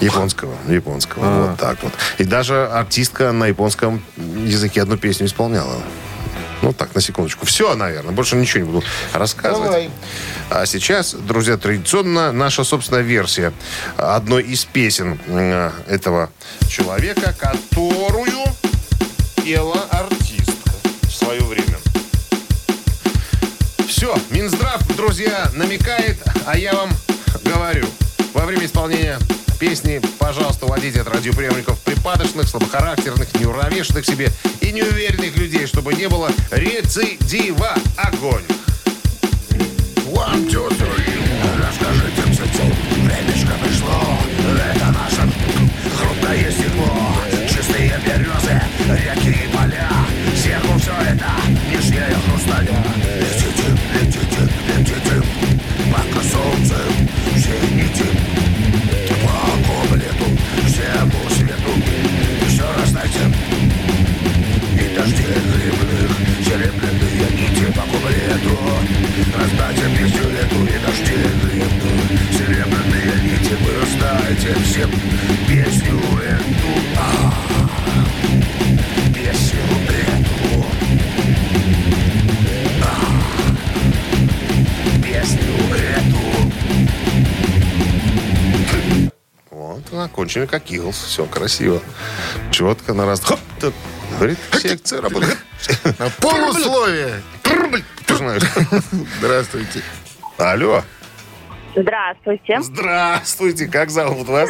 Японского, 0.02 0.56
японского. 0.68 1.26
А. 1.26 1.48
Вот 1.50 1.60
так 1.60 1.82
вот. 1.84 1.94
И 2.18 2.24
даже 2.24 2.68
артистка 2.68 3.32
на 3.32 3.48
японском 3.48 4.04
языке 4.18 4.82
одну 4.82 4.98
песню 4.98 5.28
исполняла. 5.28 5.76
Ну, 6.62 6.74
так, 6.74 6.94
на 6.94 7.02
секундочку. 7.02 7.46
Все, 7.46 7.74
наверное. 7.76 8.12
Больше 8.12 8.36
ничего 8.36 8.64
не 8.64 8.72
буду 8.72 8.86
рассказывать. 9.14 9.66
Давай. 9.66 9.90
А 10.50 10.66
сейчас, 10.66 11.14
друзья, 11.14 11.58
традиционно 11.58 12.32
наша 12.32 12.64
собственная 12.64 13.02
версия 13.02 13.52
одной 13.98 14.44
из 14.44 14.66
песен 14.66 15.20
э, 15.26 15.72
этого 15.88 16.30
человека, 16.68 17.34
которую 17.38 18.44
пела 19.44 19.88
артистка 19.90 20.72
в 21.02 21.12
свое 21.12 21.42
время. 21.42 21.78
Все, 23.88 24.16
Минздрав, 24.30 24.86
друзья, 24.96 25.50
намекает, 25.54 26.18
а 26.46 26.58
я 26.58 26.74
вам 26.74 26.92
говорю. 27.44 27.88
Во 28.34 28.46
время 28.46 28.66
исполнения 28.66 29.18
песни, 29.62 30.02
пожалуйста, 30.18 30.66
уводите 30.66 31.02
от 31.02 31.08
радиоприемников 31.08 31.78
припадочных, 31.82 32.50
слабохарактерных, 32.50 33.32
неуравновешенных 33.40 34.04
себе 34.04 34.30
и 34.60 34.72
неуверенных 34.72 35.38
людей, 35.38 35.68
чтобы 35.68 35.94
не 35.94 36.10
было 36.10 36.32
рецидива. 36.50 37.76
Огонь! 37.96 38.42
One, 40.12 40.50
two, 40.50 40.68
three. 40.72 41.14
Расскажите 41.60 42.24
птицу, 42.24 42.64
времечко 43.04 43.54
пришло. 43.64 44.18
Это 44.74 44.88
наше 44.88 45.32
хрупкое 45.96 46.52
стекло. 46.52 47.14
Чистые 47.48 48.02
березы, 48.04 48.60
реки 48.90 49.30
и 49.30 49.56
поля. 49.56 49.92
Сверху 50.42 50.80
все 50.80 50.92
это 51.08 51.30
нежнее 51.72 52.18
хрусталя. 52.26 53.11
Лету 69.42 70.64
и 70.66 70.78
дожди 70.86 71.16
грибных, 71.44 72.10
серебряные 72.32 73.14
нити. 73.24 73.56
Вы 73.62 73.72
раздайте 73.80 74.54
всем 74.64 74.92
песню 75.48 75.98
эту. 76.20 76.72
А, 76.98 77.00
Песню 79.14 79.64
эту. 79.90 80.66
А, 82.84 82.86
Песню 85.04 85.56
эту. 85.76 86.24
Вот, 89.50 89.84
закончили 89.92 90.46
как 90.46 90.70
Иглс. 90.72 91.04
Все 91.04 91.26
красиво. 91.26 91.82
Четко 92.52 92.94
на 92.94 93.06
раз. 93.06 93.22
Хоп, 93.22 93.40
говорит, 94.18 94.38
секция 94.62 95.02
работает. 95.02 95.38
На 95.98 96.10
полусловие. 96.10 97.22
Знаешь. 98.40 98.44
Здравствуйте. 99.20 99.82
Алло. 100.38 100.84
Здравствуйте, 101.76 102.62
Здравствуйте. 102.62 103.68
Как 103.68 103.90
зовут 103.90 104.28
вас? 104.28 104.50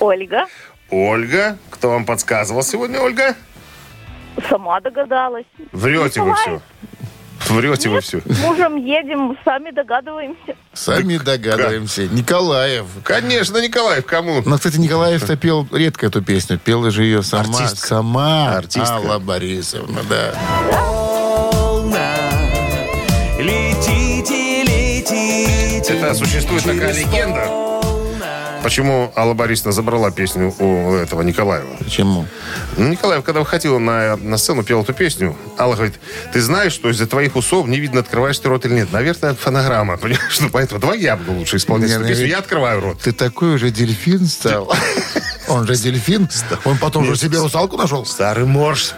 Ольга. 0.00 0.46
Ольга. 0.90 1.58
Кто 1.70 1.90
вам 1.90 2.04
подсказывал 2.04 2.62
сегодня, 2.62 3.00
Ольга? 3.00 3.34
Сама 4.48 4.80
догадалась. 4.80 5.46
Врете 5.72 6.20
вы 6.20 6.34
все. 6.34 6.60
Врете 7.48 7.88
вы 7.88 8.00
все. 8.00 8.20
С 8.24 8.40
мужем 8.40 8.76
едем, 8.76 9.38
сами 9.44 9.70
догадываемся. 9.70 10.56
Сами 10.72 11.16
догадываемся. 11.16 12.08
Николаев. 12.08 12.86
Конечно, 13.04 13.58
Николаев, 13.58 14.04
кому? 14.04 14.42
Но, 14.44 14.56
кстати, 14.56 14.76
Николаев-то 14.78 15.36
пел 15.36 15.66
редко 15.70 16.06
эту 16.06 16.22
песню. 16.22 16.58
Пела 16.58 16.90
же 16.90 17.04
ее 17.04 17.22
сама. 17.22 17.58
Артистка. 17.58 17.86
Сама 17.86 18.56
Артистка. 18.56 18.96
Алла 18.96 19.18
Борисовна, 19.18 20.00
да. 20.08 20.34
Волна, 20.72 21.05
летите. 25.92 26.06
Это 26.06 26.14
существует 26.14 26.64
такая 26.64 26.92
легенда. 26.92 27.48
Почему 28.62 29.12
Алла 29.14 29.34
Борисовна 29.34 29.70
забрала 29.70 30.10
песню 30.10 30.52
у 30.58 30.94
этого 30.96 31.22
Николаева? 31.22 31.76
Почему? 31.76 32.26
Ну, 32.76 32.88
Николаев, 32.88 33.22
когда 33.22 33.38
выходил 33.40 33.78
на, 33.78 34.16
на 34.16 34.38
сцену, 34.38 34.64
пел 34.64 34.82
эту 34.82 34.92
песню, 34.92 35.36
Алла 35.56 35.76
говорит, 35.76 35.94
ты 36.32 36.40
знаешь, 36.40 36.72
что 36.72 36.90
из-за 36.90 37.06
твоих 37.06 37.36
усов 37.36 37.68
не 37.68 37.78
видно, 37.78 38.00
открываешь 38.00 38.36
ты 38.40 38.48
рот 38.48 38.64
или 38.66 38.74
нет. 38.74 38.92
Наверное, 38.92 39.32
это 39.32 39.40
фонограмма, 39.40 39.96
понимаешь? 40.02 40.40
Ну, 40.40 40.48
поэтому 40.50 40.80
давай 40.80 40.98
я 40.98 41.16
буду 41.16 41.32
лучше 41.34 41.58
исполнять 41.58 41.90
Не, 41.90 41.94
эту 41.94 42.02
ну, 42.02 42.08
песню, 42.08 42.24
ведь- 42.24 42.32
я 42.32 42.38
открываю 42.38 42.80
рот. 42.80 43.00
Ты 43.00 43.12
такой 43.12 43.54
уже 43.54 43.70
дельфин 43.70 44.26
стал. 44.26 44.72
Он 45.48 45.66
же 45.66 45.76
дельфин. 45.76 46.28
Он 46.64 46.78
потом 46.78 47.04
же 47.04 47.16
себе 47.16 47.38
русалку 47.38 47.76
нашел. 47.76 48.04
Старый 48.04 48.46
морж, 48.46 48.94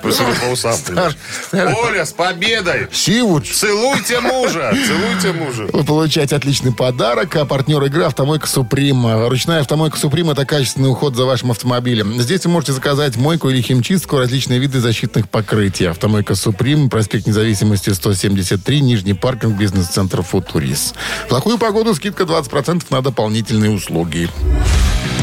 Оля, 1.52 2.04
с 2.04 2.12
победой! 2.12 2.88
Сивуч. 2.92 3.52
Целуйте 3.52 4.20
мужа! 4.20 4.72
Целуйте 4.86 5.32
мужа! 5.32 5.68
Вы 5.72 5.84
получаете 5.84 6.36
отличный 6.36 6.72
подарок, 6.72 7.34
а 7.36 7.44
партнер 7.44 7.82
игры 7.84 8.04
«Автомойка 8.04 8.46
Суприм». 8.46 9.06
Ручная 9.28 9.60
«Автомойка 9.60 9.98
Суприм»— 9.98 10.30
это 10.30 10.46
качественный 10.46 10.90
уход 10.90 11.16
за 11.16 11.24
вашим 11.24 11.50
автомобилем. 11.50 12.20
Здесь 12.20 12.44
вы 12.44 12.52
можете 12.52 12.72
заказать 12.72 13.16
мойку 13.16 13.48
или 13.50 13.60
химчистку, 13.60 14.18
различные 14.18 14.58
виды 14.58 14.80
защитных 14.80 15.28
покрытий. 15.28 15.86
«Автомойка 15.86 16.34
Суприм», 16.34 16.88
проспект 16.90 17.26
Независимости, 17.26 17.90
173, 17.90 18.80
Нижний 18.80 19.14
паркинг, 19.14 19.56
бизнес-центр 19.56 20.22
«Футурис». 20.22 20.94
В 21.24 21.28
плохую 21.28 21.58
погоду 21.58 21.94
скидка 21.94 22.24
20% 22.24 22.84
на 22.90 23.02
дополнительные 23.02 23.70
услуги. 23.70 24.28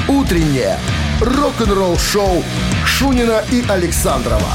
Утреннее 0.07 0.77
рок-н-ролл-шоу 1.19 2.43
Шунина 2.85 3.43
и 3.51 3.65
Александрова 3.67 4.51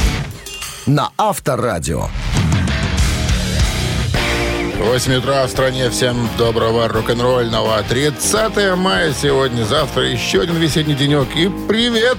на 0.87 1.11
Авторадио. 1.19 2.05
8 4.79 5.15
утра 5.15 5.45
в 5.47 5.51
стране. 5.51 5.91
Всем 5.91 6.29
доброго 6.39 6.87
рок-н-ролльного. 6.87 7.83
30 7.83 8.77
мая 8.77 9.13
сегодня. 9.13 9.65
Завтра 9.65 10.05
еще 10.05 10.43
один 10.43 10.57
весенний 10.57 10.95
денек. 10.95 11.27
И 11.35 11.51
привет! 11.69 12.19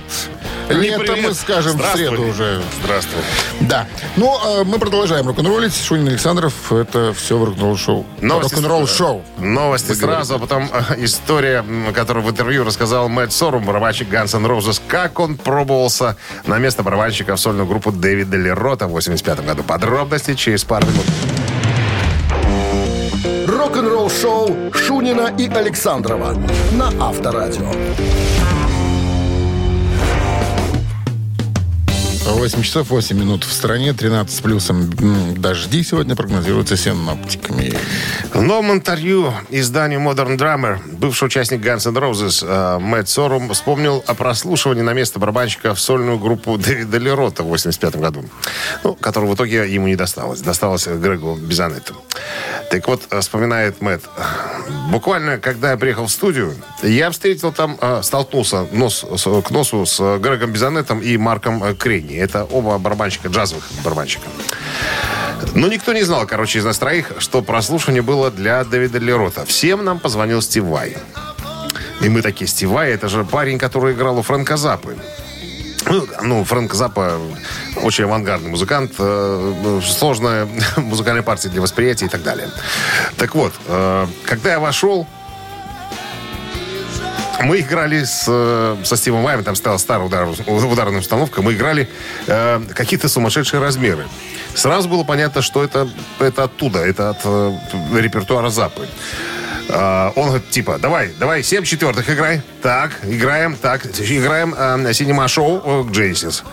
Лето 0.73 0.99
привет. 0.99 1.27
мы 1.29 1.33
скажем 1.33 1.77
в 1.77 1.85
среду 1.95 2.23
уже. 2.23 2.61
Здравствуй. 2.83 3.21
Да. 3.61 3.87
Ну, 4.15 4.37
э, 4.43 4.63
мы 4.63 4.79
продолжаем 4.79 5.27
рок-н-роллить. 5.27 5.75
Шунин 5.75 6.07
Александров. 6.09 6.71
Это 6.71 7.13
все 7.13 7.37
в 7.37 7.43
рок-н-ролл 7.43 7.77
шоу. 7.77 8.05
Новости- 8.21 8.55
Рок-н-ролл 8.55 8.87
шоу. 8.87 9.21
Новости 9.37 9.93
сразу, 9.93 10.35
а 10.35 10.39
потом 10.39 10.69
э, 10.71 10.95
история, 11.03 11.65
которую 11.93 12.25
в 12.25 12.29
интервью 12.29 12.63
рассказал 12.63 13.09
Мэтт 13.09 13.31
Сорум, 13.33 13.65
барабанщик 13.65 14.09
Guns 14.09 14.35
N' 14.35 14.45
Roses, 14.45 14.81
как 14.87 15.19
он 15.19 15.35
пробовался 15.37 16.15
на 16.45 16.57
место 16.59 16.83
барабанщика 16.83 17.35
в 17.35 17.39
сольную 17.39 17.65
группу 17.67 17.91
Дэвида 17.91 18.37
Лерота 18.37 18.87
в 18.87 18.91
85 18.91 19.45
году. 19.45 19.63
Подробности 19.63 20.33
через 20.35 20.63
пару 20.63 20.87
минут. 20.87 21.05
Рок-н-ролл-шоу 23.47 24.71
Шунина 24.73 25.33
и 25.37 25.47
Александрова 25.47 26.35
на 26.73 26.87
Авторадио. 26.99 27.71
8 32.25 32.61
часов 32.61 32.89
8 32.89 33.17
минут 33.17 33.43
в 33.43 33.51
стране. 33.51 33.93
13 33.93 34.35
с 34.35 34.41
плюсом 34.41 34.89
дожди 35.35 35.83
сегодня 35.83 36.15
прогнозируются 36.15 36.77
синоптиками. 36.77 37.73
В 38.33 38.41
новом 38.41 38.71
интервью 38.71 39.33
изданию 39.49 39.99
Modern 39.99 40.37
Drummer 40.37 40.79
бывший 40.91 41.25
участник 41.25 41.61
Guns 41.61 41.87
N' 41.87 41.97
Roses 41.97 42.45
э, 42.47 42.79
Мэтт 42.79 43.09
Сорум 43.09 43.49
вспомнил 43.53 44.03
о 44.05 44.13
прослушивании 44.13 44.83
на 44.83 44.93
место 44.93 45.19
барабанщика 45.19 45.73
в 45.73 45.81
сольную 45.81 46.19
группу 46.19 46.57
Дэвида 46.57 46.97
Лерота 46.99 47.43
в 47.43 47.47
85 47.47 47.95
году, 47.97 48.23
ну, 48.83 48.93
которого 48.93 49.31
в 49.31 49.35
итоге 49.35 49.71
ему 49.73 49.87
не 49.87 49.95
досталось. 49.95 50.41
Досталось 50.41 50.87
Грегу 50.87 51.35
Бизанетту. 51.35 51.95
Так 52.69 52.87
вот, 52.87 53.01
э, 53.09 53.19
вспоминает 53.19 53.81
Мэтт, 53.81 54.05
буквально, 54.91 55.39
когда 55.39 55.71
я 55.71 55.77
приехал 55.77 56.05
в 56.05 56.11
студию, 56.11 56.55
я 56.83 57.09
встретил 57.09 57.51
там, 57.51 57.77
э, 57.81 58.01
столкнулся 58.03 58.67
нос 58.71 59.05
к 59.43 59.51
носу 59.51 59.85
с 59.85 60.19
Грегом 60.19 60.53
Бизанеттом 60.53 60.99
и 60.99 61.17
Марком 61.17 61.63
э, 61.63 61.73
Кренни. 62.11 62.17
Это 62.17 62.43
оба 62.45 62.77
барабанщика, 62.77 63.29
джазовых 63.29 63.63
барабанщика. 63.83 64.27
Но 65.53 65.67
никто 65.67 65.93
не 65.93 66.03
знал, 66.03 66.27
короче, 66.27 66.59
из 66.59 66.65
нас 66.65 66.77
троих, 66.77 67.13
что 67.19 67.41
прослушивание 67.41 68.01
было 68.01 68.29
для 68.31 68.63
Дэвида 68.63 68.99
Лерота. 68.99 69.45
Всем 69.45 69.83
нам 69.83 69.99
позвонил 69.99 70.41
Стив 70.41 70.63
Вай. 70.63 70.97
И 72.01 72.09
мы 72.09 72.21
такие, 72.21 72.47
Стив 72.47 72.69
Вай, 72.69 72.91
это 72.91 73.09
же 73.09 73.23
парень, 73.23 73.57
который 73.57 73.93
играл 73.93 74.17
у 74.17 74.21
Фрэнка 74.21 74.57
Заппы. 74.57 74.97
Ну, 75.85 76.07
Ну, 76.21 76.43
Фрэнк 76.43 76.73
Заппа 76.73 77.19
очень 77.83 78.03
авангардный 78.03 78.49
музыкант, 78.49 78.93
э, 78.99 79.81
сложная 79.83 80.47
музыкальная 80.77 81.23
партия 81.23 81.49
для 81.49 81.61
восприятия 81.61 82.05
и 82.05 82.09
так 82.09 82.21
далее. 82.23 82.49
Так 83.17 83.35
вот, 83.35 83.53
э, 83.67 84.07
когда 84.25 84.51
я 84.51 84.59
вошел, 84.59 85.07
мы 87.43 87.59
играли 87.59 88.03
с, 88.03 88.25
э, 88.27 88.77
со 88.83 88.95
Стивом 88.95 89.23
Вайем, 89.23 89.43
там 89.43 89.55
стояла 89.55 89.77
старая 89.77 90.05
удар, 90.05 90.27
ударная 90.47 90.99
установка, 90.99 91.41
мы 91.41 91.53
играли 91.53 91.89
э, 92.27 92.61
какие-то 92.73 93.09
сумасшедшие 93.09 93.59
размеры. 93.59 94.07
Сразу 94.53 94.89
было 94.89 95.03
понятно, 95.03 95.41
что 95.41 95.63
это, 95.63 95.89
это 96.19 96.43
оттуда, 96.43 96.79
это 96.79 97.11
от 97.11 97.21
э, 97.23 97.53
репертуара 97.93 98.49
Запы. 98.49 98.87
А, 99.69 100.11
он 100.15 100.27
говорит, 100.27 100.49
типа, 100.49 100.77
давай, 100.79 101.11
давай, 101.19 101.43
7 101.43 101.63
четвертых 101.63 102.09
играй. 102.09 102.41
Так, 102.61 102.91
играем, 103.03 103.55
так, 103.55 103.85
играем 103.85 104.53
э, 104.57 104.93
синема-шоу 104.93 105.61
э, 105.63 105.91
Genesis. 105.91 106.43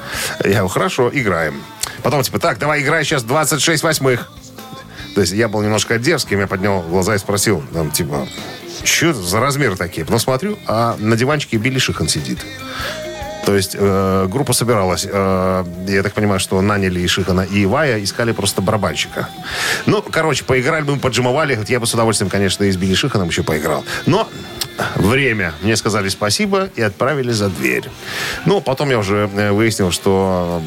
Я 0.45 0.51
говорю, 0.51 0.69
хорошо, 0.69 1.11
играем. 1.13 1.63
Потом, 2.03 2.23
типа, 2.23 2.39
так, 2.39 2.59
давай, 2.59 2.83
играй 2.83 3.05
сейчас 3.05 3.25
26 3.25 3.83
восьмых. 3.83 4.31
То 5.15 5.23
есть 5.23 5.33
я 5.33 5.49
был 5.49 5.63
немножко 5.63 5.99
дерзким, 5.99 6.41
я 6.41 6.47
поднял 6.47 6.83
глаза 6.83 7.17
и 7.17 7.19
спросил, 7.19 7.63
там, 7.73 7.91
типа, 7.91 8.29
что 8.85 9.13
за 9.13 9.41
размеры 9.41 9.77
такие? 9.77 10.05
Потом 10.05 10.19
смотрю, 10.21 10.59
а 10.67 10.97
на 10.99 11.17
диванчике 11.17 11.57
Билли 11.57 11.79
Шихан 11.79 12.09
сидит. 12.09 12.39
То 13.49 13.57
есть 13.57 13.77
э, 13.79 14.27
группа 14.29 14.53
собиралась, 14.53 15.07
э, 15.11 15.65
я 15.87 16.03
так 16.03 16.13
понимаю, 16.13 16.39
что 16.39 16.61
наняли 16.61 17.01
и 17.01 17.07
Шихана, 17.07 17.41
и 17.41 17.65
Ивая, 17.65 18.03
искали 18.03 18.33
просто 18.33 18.61
барабанщика. 18.61 19.29
Ну, 19.87 20.03
короче, 20.03 20.45
поиграли 20.45 20.83
мы, 20.83 20.99
поджимовали. 20.99 21.59
Я 21.67 21.81
бы 21.81 21.87
с 21.87 21.95
удовольствием, 21.95 22.29
конечно, 22.29 22.65
и 22.65 22.71
с 22.71 22.77
Билли 22.77 22.95
Шиханом 22.95 23.29
еще 23.29 23.43
поиграл. 23.43 23.85
Но 24.05 24.29
время. 24.97 25.55
Мне 25.63 25.77
сказали 25.77 26.11
спасибо 26.11 26.69
и 26.77 26.83
отправили 26.83 27.31
за 27.31 27.49
дверь. 27.49 27.85
Ну, 28.45 28.61
потом 28.61 28.91
я 28.91 28.99
уже 28.99 29.31
э, 29.35 29.51
выяснил, 29.51 29.93
что 29.93 30.61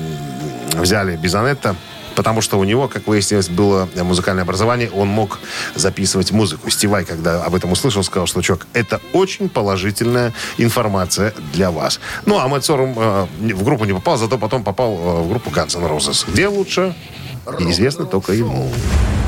взяли 0.73 1.17
Бизанетта, 1.17 1.75
потому 2.15 2.41
что 2.41 2.59
у 2.59 2.63
него, 2.63 2.87
как 2.87 3.07
выяснилось, 3.07 3.49
было 3.49 3.87
музыкальное 3.95 4.43
образование, 4.43 4.89
он 4.91 5.07
мог 5.07 5.39
записывать 5.75 6.31
музыку. 6.31 6.69
Стивай, 6.69 7.05
когда 7.05 7.43
об 7.43 7.55
этом 7.55 7.71
услышал, 7.71 8.03
сказал, 8.03 8.27
что, 8.27 8.41
чувак, 8.41 8.67
это 8.73 8.99
очень 9.13 9.49
положительная 9.49 10.33
информация 10.57 11.33
для 11.53 11.71
вас. 11.71 11.99
Ну, 12.25 12.39
а 12.39 12.47
Мэтт 12.47 12.65
Сорум 12.65 12.93
э, 12.97 13.27
в 13.39 13.63
группу 13.63 13.85
не 13.85 13.93
попал, 13.93 14.17
зато 14.17 14.37
потом 14.37 14.63
попал 14.63 14.93
э, 14.93 15.21
в 15.23 15.29
группу 15.29 15.49
Guns 15.49 15.77
N' 15.77 15.85
Roses. 15.85 16.25
Где 16.31 16.47
лучше? 16.47 16.95
Известно 17.59 18.05
только 18.05 18.33
ему. 18.33 18.71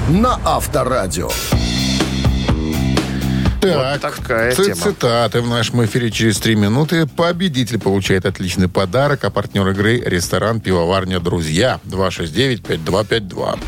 На 0.09 0.39
Авторадио. 0.45 1.29
Так, 3.63 4.01
такая 4.01 4.51
ци- 4.55 4.65
тема. 4.65 4.75
цитаты 4.75 5.41
в 5.41 5.47
нашем 5.47 5.83
эфире 5.85 6.11
через 6.11 6.37
три 6.39 6.55
минуты. 6.55 7.05
Победитель 7.07 7.79
получает 7.79 8.25
отличный 8.25 8.67
подарок, 8.67 9.23
а 9.23 9.29
партнер 9.29 9.67
игры– 9.69 9.99
ресторан 10.05 10.59
«Пивоварня 10.59 11.19
Друзья». 11.19 11.79
269-5252. 11.85 13.59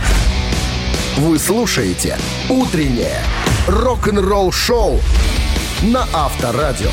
Вы 1.18 1.40
слушаете 1.40 2.18
«Утреннее 2.50 3.20
рок-н-ролл-шоу» 3.68 5.00
на 5.84 6.06
Авторадио. 6.14 6.92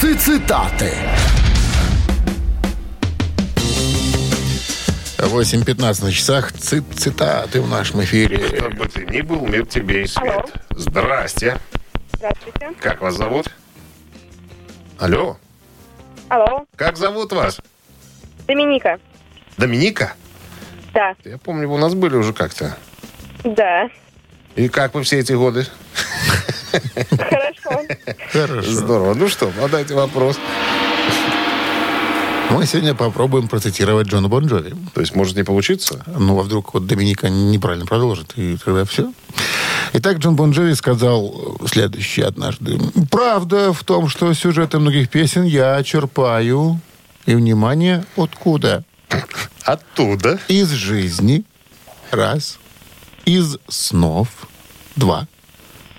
Цитаты. 0.00 0.92
8.15 5.18 6.04
на 6.04 6.12
часах. 6.12 6.52
Цит 6.52 6.84
цитаты 6.94 7.60
в 7.60 7.68
нашем 7.68 8.02
эфире. 8.04 8.38
Как 8.38 8.74
бы 8.76 8.86
ты 8.86 9.04
ни 9.06 9.20
был, 9.20 9.46
мир 9.46 9.66
тебе 9.66 10.04
и 10.04 10.06
свет. 10.06 10.46
Здрасте. 10.70 11.58
Здравствуйте. 12.18 12.70
Как 12.80 13.00
вас 13.00 13.14
зовут? 13.16 13.46
Алло. 14.98 15.36
Алло, 16.28 16.66
Как 16.76 16.96
зовут 16.96 17.32
вас? 17.32 17.58
Доминика. 18.46 18.98
Доминика? 19.56 20.12
Да, 20.92 21.14
Я 21.24 21.38
помню, 21.38 21.68
вы 21.68 21.76
у 21.76 21.78
нас 21.78 21.94
были 21.94 22.16
уже 22.16 22.32
как-то. 22.32 22.76
да. 23.44 23.88
И 24.56 24.68
как 24.68 24.94
вы 24.94 25.04
все 25.04 25.20
эти 25.20 25.32
годы? 25.32 25.64
Хорошо. 27.16 27.84
Хорошо. 28.32 28.62
Здорово. 28.70 29.14
Ну 29.14 29.28
что, 29.28 29.52
задайте 29.52 29.94
вопрос. 29.94 30.36
Мы 32.50 32.66
сегодня 32.66 32.94
попробуем 32.94 33.46
процитировать 33.48 34.08
Джона 34.08 34.28
Бон 34.28 34.46
Джови. 34.46 34.74
То 34.94 35.00
есть 35.00 35.14
может 35.14 35.36
не 35.36 35.44
получиться? 35.44 36.02
Ну, 36.06 36.38
а 36.38 36.42
вдруг 36.42 36.74
вот 36.74 36.86
Доминика 36.86 37.28
неправильно 37.28 37.86
продолжит, 37.86 38.32
и 38.36 38.56
тогда 38.56 38.84
все. 38.84 39.12
Итак, 39.92 40.18
Джон 40.18 40.36
Бон 40.36 40.52
Джови 40.52 40.74
сказал 40.74 41.58
следующее 41.66 42.26
однажды. 42.26 42.78
«Правда 43.10 43.72
в 43.72 43.84
том, 43.84 44.08
что 44.08 44.32
сюжеты 44.32 44.78
многих 44.78 45.10
песен 45.10 45.44
я 45.44 45.82
черпаю, 45.82 46.80
и, 47.26 47.34
внимание, 47.34 48.06
откуда? 48.16 48.84
Оттуда. 49.62 50.40
Из 50.48 50.70
жизни, 50.70 51.44
раз, 52.10 52.58
из 53.26 53.58
снов, 53.68 54.28
два, 54.96 55.28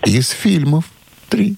из 0.03 0.29
фильмов, 0.29 0.85
три. 1.29 1.55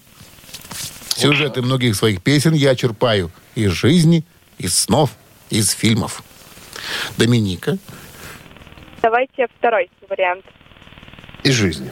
Сюжеты 1.15 1.61
многих 1.61 1.95
своих 1.95 2.21
песен 2.21 2.53
я 2.53 2.75
черпаю 2.75 3.31
из 3.55 3.71
жизни, 3.71 4.25
из 4.61 4.77
снов, 4.77 5.11
из 5.49 5.71
фильмов. 5.71 6.23
Доминика, 7.17 7.77
Давайте 9.01 9.47
второй 9.57 9.89
вариант. 10.09 10.45
Из 11.43 11.53
жизни. 11.55 11.91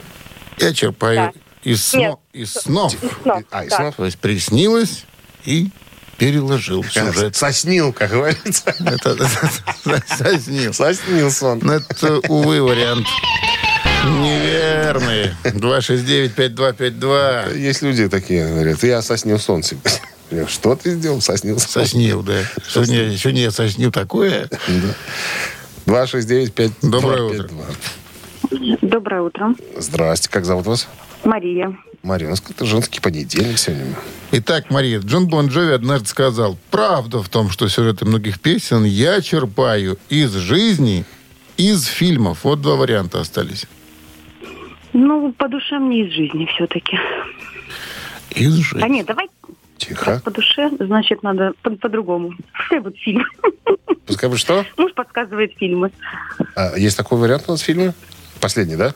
я 0.59 0.73
черпаю 0.73 1.15
Да. 1.15 1.31
из, 1.63 1.83
сно- 1.83 1.99
Нет. 1.99 2.15
из 2.33 2.53
снов. 2.53 2.93
Из 2.93 2.99
снов. 3.23 3.43
А, 3.49 3.63
из 3.65 3.69
да. 3.71 3.77
снов? 3.77 3.95
То 3.95 4.05
есть 4.05 4.19
приснилось 4.19 5.05
и 5.45 5.69
переложил 6.17 6.83
сюжет. 6.83 7.35
Соснил, 7.35 7.91
как 7.93 8.11
говорится. 8.11 8.75
Это 8.85 9.17
соснил. 10.07 10.71
Соснил 10.73 11.31
сон. 11.31 11.59
Ну, 11.63 11.73
это, 11.73 12.19
увы, 12.29 12.61
вариант 12.61 13.07
неверный. 14.05 15.33
269-5252. 15.45 17.57
Есть 17.57 17.81
люди 17.81 18.07
такие, 18.07 18.47
говорят, 18.47 18.83
я 18.83 19.01
соснил 19.01 19.39
сон 19.39 19.63
сегодня. 19.63 19.91
Я, 20.31 20.47
Что 20.47 20.75
ты 20.75 20.91
сделал? 20.91 21.21
Соснил. 21.21 21.59
Соснил, 21.59 22.21
да. 22.23 22.43
Сегодня, 22.67 23.15
сегодня 23.17 23.41
я 23.43 23.51
соснил 23.51 23.91
такое. 23.91 24.49
269-5252. 25.85 26.73
Доброе 26.83 27.21
утро. 27.23 27.49
Доброе 28.81 29.21
утро. 29.21 29.55
Здрасте, 29.77 30.29
как 30.29 30.45
зовут 30.45 30.67
вас? 30.67 30.87
Мария. 31.23 31.75
Мария, 32.03 32.27
у 32.27 32.31
нас 32.31 32.41
как-то 32.41 32.65
женский 32.65 33.01
понедельник 33.01 33.57
сегодня. 33.57 33.85
Итак, 34.31 34.69
Мария, 34.69 34.99
Джон 34.99 35.27
Бон 35.27 35.47
Джови 35.47 35.73
однажды 35.73 36.07
сказал, 36.07 36.57
правда 36.71 37.21
в 37.21 37.29
том, 37.29 37.49
что 37.49 37.67
сюжеты 37.67 38.05
многих 38.05 38.39
песен 38.39 38.83
я 38.85 39.21
черпаю 39.21 39.97
из 40.09 40.31
жизни, 40.33 41.05
из 41.57 41.85
фильмов. 41.85 42.43
Вот 42.43 42.61
два 42.61 42.75
варианта 42.75 43.19
остались. 43.19 43.65
Ну, 44.93 45.33
по 45.33 45.49
душе 45.49 45.77
мне 45.79 46.07
из 46.07 46.13
жизни 46.13 46.45
все-таки. 46.45 46.97
Из 48.31 48.53
жизни. 48.53 48.81
А 48.81 48.87
нет, 48.87 49.05
давай 49.07 49.27
Тихо. 49.79 50.21
по 50.23 50.31
душе, 50.31 50.69
значит, 50.79 51.23
надо 51.23 51.53
по- 51.63 51.71
по-другому. 51.71 52.33
Пускай 52.55 52.79
будет 52.79 52.97
фильм. 52.97 53.23
Пускай 54.05 54.29
бы 54.29 54.37
что? 54.37 54.65
Муж 54.77 54.93
подсказывает 54.93 55.53
фильмы. 55.57 55.91
А, 56.55 56.75
есть 56.77 56.97
такой 56.97 57.17
вариант 57.17 57.45
у 57.47 57.51
нас 57.51 57.61
в 57.61 57.63
фильме? 57.63 57.93
Последний, 58.41 58.75
да? 58.75 58.93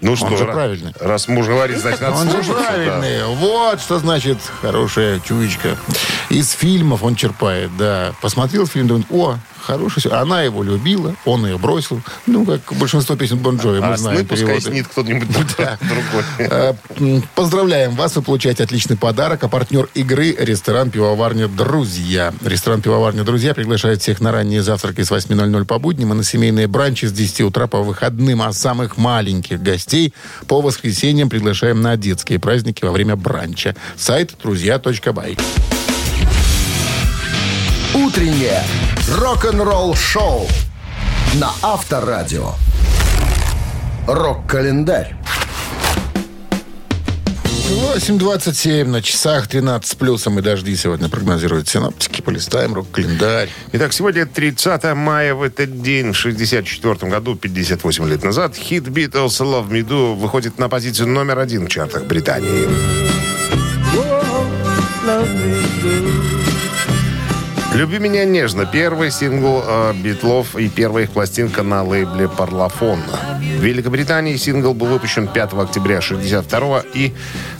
Ну 0.00 0.16
что, 0.16 0.34
же 0.36 0.44
ра- 0.44 0.52
правильный. 0.52 0.92
раз 1.00 1.28
муж 1.28 1.46
говорит, 1.46 1.78
значит, 1.80 2.00
надо 2.00 2.16
Он 2.16 2.24
же 2.26 2.30
слушаться, 2.32 2.54
да. 2.62 2.66
правильный. 2.68 3.24
Вот 3.36 3.80
что 3.80 3.98
значит 3.98 4.38
хорошая 4.62 5.20
чуечка. 5.20 5.76
Из 6.30 6.50
фильмов 6.52 7.02
он 7.02 7.14
черпает, 7.14 7.70
да. 7.76 8.12
Посмотрел 8.22 8.66
фильм, 8.66 8.86
думает, 8.88 9.06
о, 9.10 9.36
хороший. 9.60 10.10
Она 10.10 10.42
его 10.42 10.62
любила, 10.62 11.14
он 11.24 11.46
ее 11.46 11.58
бросил. 11.58 12.00
Ну, 12.26 12.44
как 12.46 12.60
большинство 12.78 13.16
песен 13.16 13.38
Бон 13.38 13.56
Джови, 13.58 13.80
мы 13.80 13.94
А 13.94 13.96
знаем 13.96 14.18
сны 14.18 14.26
пускай 14.26 14.46
переводы. 14.46 14.70
снит 14.70 14.86
кто-нибудь 14.88 15.28
другой. 15.36 16.76
М, 16.98 17.22
Поздравляем 17.34 17.92
вас, 17.92 18.16
вы 18.16 18.22
получаете 18.22 18.64
отличный 18.64 18.96
подарок. 18.96 19.42
А 19.44 19.48
партнер 19.48 19.88
игры– 19.94 20.34
ресторан 20.38 20.90
«Пивоварня 20.90 21.48
Друзья». 21.48 22.32
Ресторан 22.44 22.82
«Пивоварня 22.82 23.24
Друзья» 23.24 23.54
приглашает 23.54 24.02
всех 24.02 24.20
на 24.20 24.32
ранние 24.32 24.62
завтраки 24.62 25.02
с 25.02 25.10
8.00 25.10 25.64
по 25.64 25.78
будням 25.78 26.12
и 26.12 26.16
на 26.16 26.24
семейные 26.24 26.66
бранчи 26.66 27.06
с 27.06 27.12
10 27.12 27.42
утра 27.42 27.66
по 27.66 27.82
выходным. 27.82 28.42
А 28.42 28.52
самых 28.52 28.96
маленьких 28.96 29.62
гостей 29.62 30.12
по 30.46 30.60
воскресеньям 30.60 31.28
приглашаем 31.28 31.80
на 31.80 31.96
детские 31.96 32.38
праздники 32.38 32.84
во 32.84 32.92
время 32.92 33.16
бранча. 33.16 33.74
Сайт 33.96 34.32
друзья.бай. 34.42 35.36
Утреннее 37.94 38.62
рок-н-ролл-шоу 39.18 40.46
на 41.34 41.50
Авторадио. 41.60 42.52
Рок-календарь. 44.06 45.16
8.27 47.44 48.84
на 48.84 49.02
часах, 49.02 49.48
13 49.48 49.90
с 49.90 49.94
плюсом 49.96 50.38
и 50.38 50.42
дожди 50.42 50.76
сегодня 50.76 51.08
прогнозируют 51.08 51.68
синоптики. 51.68 52.20
Полистаем 52.20 52.74
рок-календарь. 52.74 53.48
Итак, 53.72 53.92
сегодня 53.92 54.24
30 54.24 54.94
мая 54.94 55.34
в 55.34 55.42
этот 55.42 55.82
день, 55.82 56.12
в 56.12 56.16
64 56.16 57.10
году, 57.10 57.34
58 57.34 58.08
лет 58.08 58.22
назад, 58.22 58.54
хит 58.54 58.84
Beatles 58.84 59.40
Love 59.40 59.68
Me 59.68 59.84
Do 59.84 60.14
выходит 60.14 60.60
на 60.60 60.68
позицию 60.68 61.08
номер 61.08 61.40
один 61.40 61.66
в 61.66 61.68
чартах 61.68 62.04
Британии. 62.04 62.68
«Люби 67.72 68.00
меня 68.00 68.24
нежно»— 68.24 68.66
первый 68.72 69.12
сингл 69.12 69.62
э, 69.64 69.92
Битлов 69.94 70.56
и 70.56 70.68
первая 70.68 71.04
их 71.04 71.10
пластинка 71.10 71.62
на 71.62 71.84
лейбле 71.84 72.28
«Parlophone». 72.28 73.00
В 73.40 73.62
Великобритании 73.62 74.34
сингл 74.36 74.74
был 74.74 74.88
выпущен 74.88 75.28
5 75.28 75.52
октября 75.52 76.00
62 76.00 76.82
и 76.94 77.12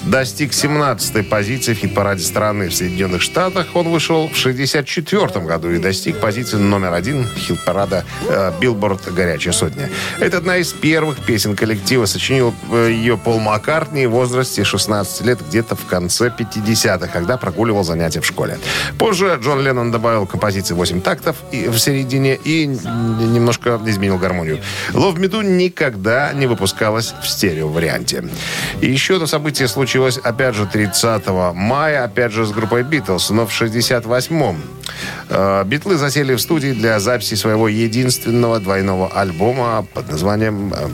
достиг 0.04 0.52
17-й 0.52 1.22
позиции 1.22 1.74
в 1.74 1.78
хит-параде 1.78 2.22
страны. 2.22 2.68
В 2.68 2.74
Соединенных 2.74 3.22
Штатах 3.22 3.68
он 3.74 3.88
вышел 3.88 4.28
в 4.28 4.36
64 4.36 5.44
году 5.44 5.70
и 5.70 5.78
достиг 5.78 6.20
позиции 6.20 6.56
номер 6.56 6.92
один 6.92 7.26
хит-парада 7.36 8.04
э, 8.28 8.52
«Billboard. 8.60 9.12
Горячая 9.12 9.52
сотня». 9.52 9.90
Это 10.18 10.38
одна 10.38 10.56
из 10.56 10.72
первых 10.72 11.24
песен 11.24 11.56
коллектива. 11.56 12.06
Сочинил 12.06 12.54
э, 12.70 12.90
ее 12.90 13.18
Пол 13.18 13.38
Маккартни 13.40 14.06
в 14.06 14.12
возрасте 14.12 14.64
16 14.64 15.26
лет, 15.26 15.38
где-то 15.46 15.76
в 15.76 15.84
конце 15.86 16.32
50-х, 16.36 17.08
когда 17.08 17.36
прогуливал 17.36 17.84
занятия 17.84 18.20
в 18.20 18.26
школе. 18.26 18.58
Позже 18.98 19.38
Джон 19.42 19.60
Леннон 19.60 19.90
добавил 19.90 20.26
композиции 20.26 20.74
8 20.74 21.00
тактов 21.02 21.36
и, 21.52 21.68
в 21.68 21.78
середине 21.78 22.36
и 22.36 22.66
немножко 22.66 23.80
изменил 23.86 24.18
гармонию. 24.18 24.60
«Love 24.92 25.16
Me 25.16 25.28
Do» 25.28 25.44
никогда 25.44 26.32
не 26.32 26.46
выпускалась 26.46 27.14
в 27.22 27.28
стерео-варианте. 27.28 28.24
И 28.80 28.90
еще 28.90 29.14
одно 29.14 29.26
событие 29.26 29.68
случилось, 29.68 29.89
опять 30.24 30.54
же, 30.54 30.66
30 30.66 31.26
мая, 31.54 32.04
опять 32.04 32.32
же, 32.32 32.44
с 32.44 32.52
группой 32.52 32.82
«Битлз», 32.82 33.30
но 33.30 33.46
в 33.46 33.50
68-м. 33.50 34.56
Э, 35.28 35.64
Битлы 35.64 35.96
засели 35.96 36.34
в 36.34 36.40
студии 36.40 36.72
для 36.72 37.00
записи 37.00 37.34
своего 37.34 37.68
единственного 37.68 38.60
двойного 38.60 39.08
альбома 39.08 39.86
под 39.94 40.10
названием 40.10 40.72
э, 40.72 40.88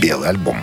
«Белый 0.00 0.28
альбом». 0.28 0.56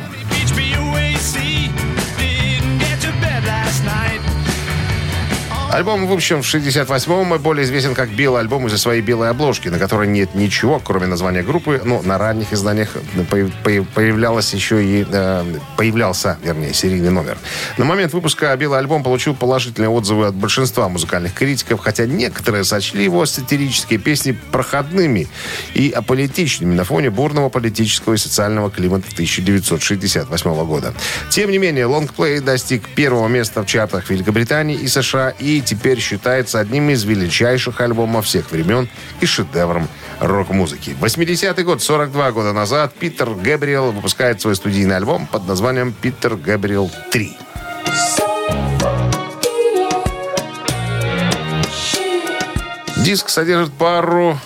Альбом 5.78 6.08
выпущен 6.08 6.42
в 6.42 6.56
68-м 6.56 7.36
и 7.36 7.38
более 7.38 7.64
известен 7.64 7.94
как 7.94 8.10
белый 8.10 8.42
альбом 8.42 8.66
из-за 8.66 8.80
своей 8.80 9.04
белой 9.04 9.30
обложки, 9.30 9.68
на 9.68 9.78
которой 9.78 10.08
нет 10.08 10.34
ничего, 10.34 10.82
кроме 10.84 11.06
названия 11.06 11.44
группы. 11.44 11.80
Но 11.86 12.02
на 12.02 12.18
ранних 12.18 12.52
изданиях 12.52 12.98
появ- 13.30 13.54
появ- 13.64 13.86
появлялось 13.94 14.56
еще 14.56 14.84
и... 14.84 15.06
э, 15.08 15.46
появлялся, 15.78 16.40
вернее, 16.44 16.74
серийный 16.74 17.12
номер. 17.12 17.38
На 17.78 17.86
момент 17.86 18.12
выпуска 18.14 18.56
белый 18.58 18.80
альбом 18.80 19.04
получил 19.04 19.36
положительные 19.36 19.90
отзывы 19.90 20.26
от 20.26 20.34
большинства 20.34 20.90
музыкальных 20.90 21.36
критиков, 21.36 21.80
хотя 21.80 22.08
некоторые 22.08 22.64
сочли 22.64 23.04
его 23.04 23.24
сатирические 23.28 24.00
песни 24.00 24.32
проходными 24.32 25.28
и 25.76 25.92
аполитичными 25.92 26.74
на 26.74 26.86
фоне 26.86 27.12
бурного 27.12 27.50
политического 27.50 28.16
и 28.16 28.18
социального 28.18 28.72
климата 28.72 29.06
1968 29.14 30.66
года. 30.66 30.96
Тем 31.30 31.52
не 31.52 31.60
менее, 31.60 31.86
лонгплей 31.86 32.40
достиг 32.40 32.82
первого 32.96 33.28
места 33.28 33.62
в 33.62 33.68
чартах 33.68 34.10
Великобритании 34.10 34.76
и 34.76 34.88
США 34.88 35.30
и 35.38 35.62
теперь 35.68 36.00
считается 36.00 36.60
одним 36.60 36.90
из 36.90 37.04
величайших 37.04 37.82
альбомов 37.82 38.26
всех 38.26 38.52
времен 38.52 38.88
и 39.20 39.26
шедевром 39.26 39.88
рок-музыки. 40.20 40.96
80-й 41.00 41.64
год, 41.64 41.84
42 41.84 42.32
года 42.32 42.54
назад, 42.54 42.94
Питер 42.94 43.32
Гэбриэл 43.32 43.92
выпускает 43.92 44.40
свой 44.40 44.56
студийный 44.56 44.96
альбом 44.96 45.28
под 45.28 45.46
названием 45.46 45.94
«Питер 45.94 46.36
Гэбриэл 46.36 46.90
3». 47.12 47.30
Диск 53.04 53.30
содержит 53.30 53.74
пару 53.74 54.40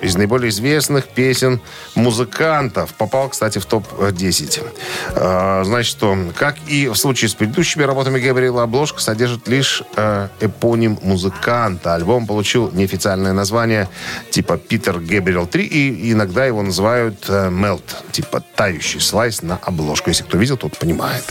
из 0.00 0.16
наиболее 0.16 0.50
известных 0.50 1.08
песен 1.08 1.60
музыкантов. 1.94 2.94
Попал, 2.94 3.28
кстати, 3.28 3.58
в 3.58 3.66
топ-10. 3.66 4.66
А, 5.14 5.62
Значит, 5.64 5.90
что, 5.90 6.16
как 6.36 6.56
и 6.66 6.88
в 6.88 6.96
случае 6.96 7.28
с 7.28 7.34
предыдущими 7.34 7.82
работами 7.82 8.18
Габриэла, 8.18 8.64
обложка 8.64 9.00
содержит 9.00 9.48
лишь 9.48 9.82
э, 9.96 10.28
эпоним 10.40 10.98
музыканта. 11.02 11.94
Альбом 11.94 12.26
получил 12.26 12.70
неофициальное 12.72 13.32
название 13.32 13.88
типа 14.30 14.56
«Питер 14.56 14.98
Гэбриэл 14.98 15.44
3», 15.44 15.62
и 15.62 16.12
иногда 16.12 16.44
его 16.44 16.62
называют 16.62 17.24
э, 17.28 17.48
«Melt», 17.50 17.82
типа 18.12 18.42
«тающий 18.54 19.00
слайс» 19.00 19.42
на 19.42 19.56
обложку. 19.62 20.10
Если 20.10 20.24
кто 20.24 20.38
видел, 20.38 20.56
тот 20.56 20.76
понимает. 20.78 21.24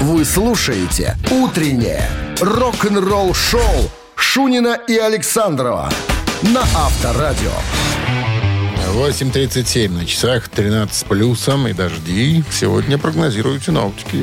Вы 0.00 0.24
слушаете 0.24 1.16
«Утреннее 1.30 2.08
рок-н-ролл-шоу» 2.40 3.90
Шунина 4.16 4.78
и 4.88 4.96
Александрова 4.96 5.90
на 6.52 6.60
Авторадио. 6.60 7.52
8.37 8.94 9.90
на 9.90 10.06
часах, 10.06 10.48
13 10.48 10.94
с 10.94 11.02
плюсом 11.02 11.66
и 11.66 11.72
дожди. 11.72 12.44
Сегодня 12.52 12.96
прогнозируют 12.96 13.64
синоптики. 13.64 14.22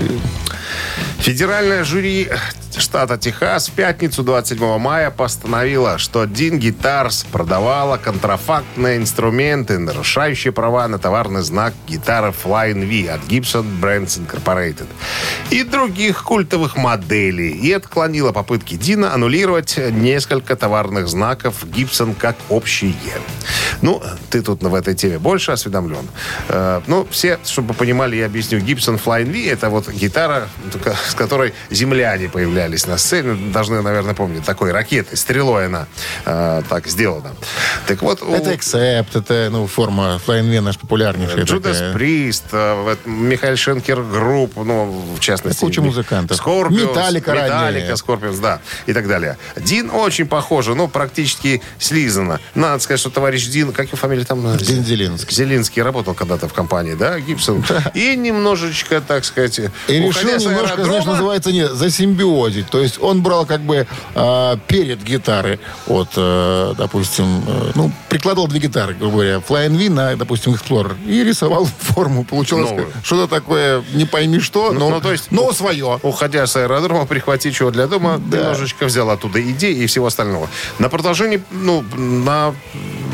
Федеральное 1.19 1.83
жюри 1.83 2.29
штата 2.77 3.17
Техас 3.17 3.67
в 3.67 3.71
пятницу 3.73 4.23
27 4.23 4.77
мая 4.77 5.11
постановило, 5.11 5.97
что 5.97 6.25
Дин 6.25 6.57
Гитарс 6.57 7.25
продавала 7.31 7.97
контрафактные 7.97 8.97
инструменты, 8.97 9.77
нарушающие 9.77 10.53
права 10.53 10.87
на 10.87 10.97
товарный 10.97 11.41
знак 11.41 11.73
гитары 11.87 12.31
Flying 12.31 12.85
V 12.85 13.11
от 13.11 13.21
Gibson 13.21 13.65
Brands 13.79 14.19
Incorporated 14.19 14.87
и 15.49 15.63
других 15.63 16.23
культовых 16.23 16.77
моделей 16.77 17.51
и 17.51 17.71
отклонила 17.71 18.31
попытки 18.31 18.75
Дина 18.75 19.13
аннулировать 19.13 19.77
несколько 19.77 20.55
товарных 20.55 21.07
знаков 21.07 21.65
Gibson 21.65 22.15
как 22.15 22.35
общие. 22.49 22.95
Ну, 23.81 24.01
ты 24.29 24.41
тут 24.41 24.60
в 24.69 24.75
этой 24.75 24.93
теме 24.95 25.19
больше 25.19 25.51
осведомлен. 25.51 26.07
Э, 26.49 26.81
ну, 26.87 27.07
все, 27.09 27.39
чтобы 27.45 27.73
понимали, 27.73 28.15
я 28.15 28.25
объясню. 28.25 28.59
Gibson 28.59 29.01
Flying 29.03 29.31
V 29.31 29.51
это 29.51 29.69
вот 29.69 29.89
гитара, 29.89 30.47
с 31.09 31.13
которой 31.15 31.53
земляне 31.69 32.29
появлялись 32.29 32.87
на 32.87 32.97
сцене. 32.97 33.51
Должны, 33.51 33.81
наверное, 33.81 34.13
помнить. 34.13 34.43
Такой 34.45 34.71
ракетой, 34.71 35.17
стрелой 35.17 35.67
она 35.67 35.87
э, 36.25 36.61
так 36.69 36.87
сделана. 36.87 37.31
Так 37.87 38.01
вот, 38.01 38.21
Это 38.21 38.51
Accept, 38.53 39.17
это 39.17 39.49
ну, 39.51 39.67
форма 39.67 40.19
Flying 40.25 40.49
V 40.49 40.61
наш 40.61 40.77
популярнейшая. 40.77 41.43
Judas. 41.43 41.93
Priest, 41.93 42.45
э, 42.51 42.95
Михаил 43.05 43.55
Шенкер 43.55 44.01
Group, 44.03 44.53
ну, 44.55 45.03
в 45.15 45.19
частности. 45.19 45.59
Куча 45.61 45.81
музыкантов. 45.81 46.37
Scorpions. 46.37 46.81
Metallica. 46.81 47.31
Metallica, 47.33 47.95
Scorpions, 47.95 48.39
да, 48.39 48.61
и 48.85 48.93
так 48.93 49.07
далее. 49.07 49.37
Dean 49.55 49.89
очень 49.91 50.25
похоже, 50.25 50.75
но 50.75 50.87
практически 50.87 51.61
слизано. 51.79 52.39
Надо 52.55 52.81
сказать, 52.81 52.99
что 52.99 53.09
товарищ 53.09 53.47
Дин, 53.47 53.71
как 53.71 53.87
его 53.87 53.97
фамилия 53.97 54.25
там? 54.25 54.50
Дин 54.57 54.83
Зелинский. 54.83 55.35
Зелинский 55.35 55.81
работал 55.81 56.13
когда-то 56.13 56.47
в 56.47 56.53
компании, 56.53 56.93
да, 56.93 57.19
Гибсон. 57.19 57.63
И 57.93 58.15
немножечко, 58.15 59.01
так 59.01 59.25
сказать, 59.25 59.59
И 59.87 59.93
решил 59.93 60.37
немножко, 60.37 60.83
знаешь, 60.83 61.05
называется, 61.05 61.51
не, 61.51 61.67
засимбиозить. 61.67 62.67
То 62.69 62.79
есть 62.79 63.01
он 63.01 63.21
брал 63.21 63.45
как 63.45 63.61
бы 63.61 63.87
э, 64.15 64.57
перед 64.67 65.03
гитары 65.03 65.59
от, 65.87 66.09
э, 66.15 66.73
допустим, 66.77 67.43
э, 67.47 67.71
ну, 67.75 67.91
прикладывал 68.09 68.47
две 68.47 68.59
гитары, 68.59 68.93
грубо 68.93 69.17
говоря, 69.17 69.35
Flying 69.37 69.77
V 69.77 69.89
на, 69.89 70.15
допустим, 70.15 70.53
Explorer 70.53 70.95
и 71.05 71.23
рисовал 71.23 71.65
форму. 71.79 72.23
Получилось 72.23 72.71
что-то 73.03 73.27
такое, 73.27 73.83
не 73.93 74.05
пойми 74.05 74.39
что, 74.39 74.71
но, 74.71 74.89
ну, 74.89 75.01
то 75.01 75.11
есть- 75.11 75.31
но 75.31 75.51
свое. 75.53 75.99
уходя 76.03 76.45
с 76.47 76.55
аэродрома, 76.55 77.05
прихватить 77.05 77.55
чего 77.55 77.71
для 77.71 77.87
дома, 77.87 78.17
немножечко 78.17 78.85
взял 78.85 79.09
оттуда 79.09 79.41
идей 79.41 79.73
и 79.75 79.87
всего 79.87 80.07
остального. 80.07 80.49
На 80.79 80.89
продолжении, 80.89 81.41
ну, 81.51 81.83
на, 81.95 82.53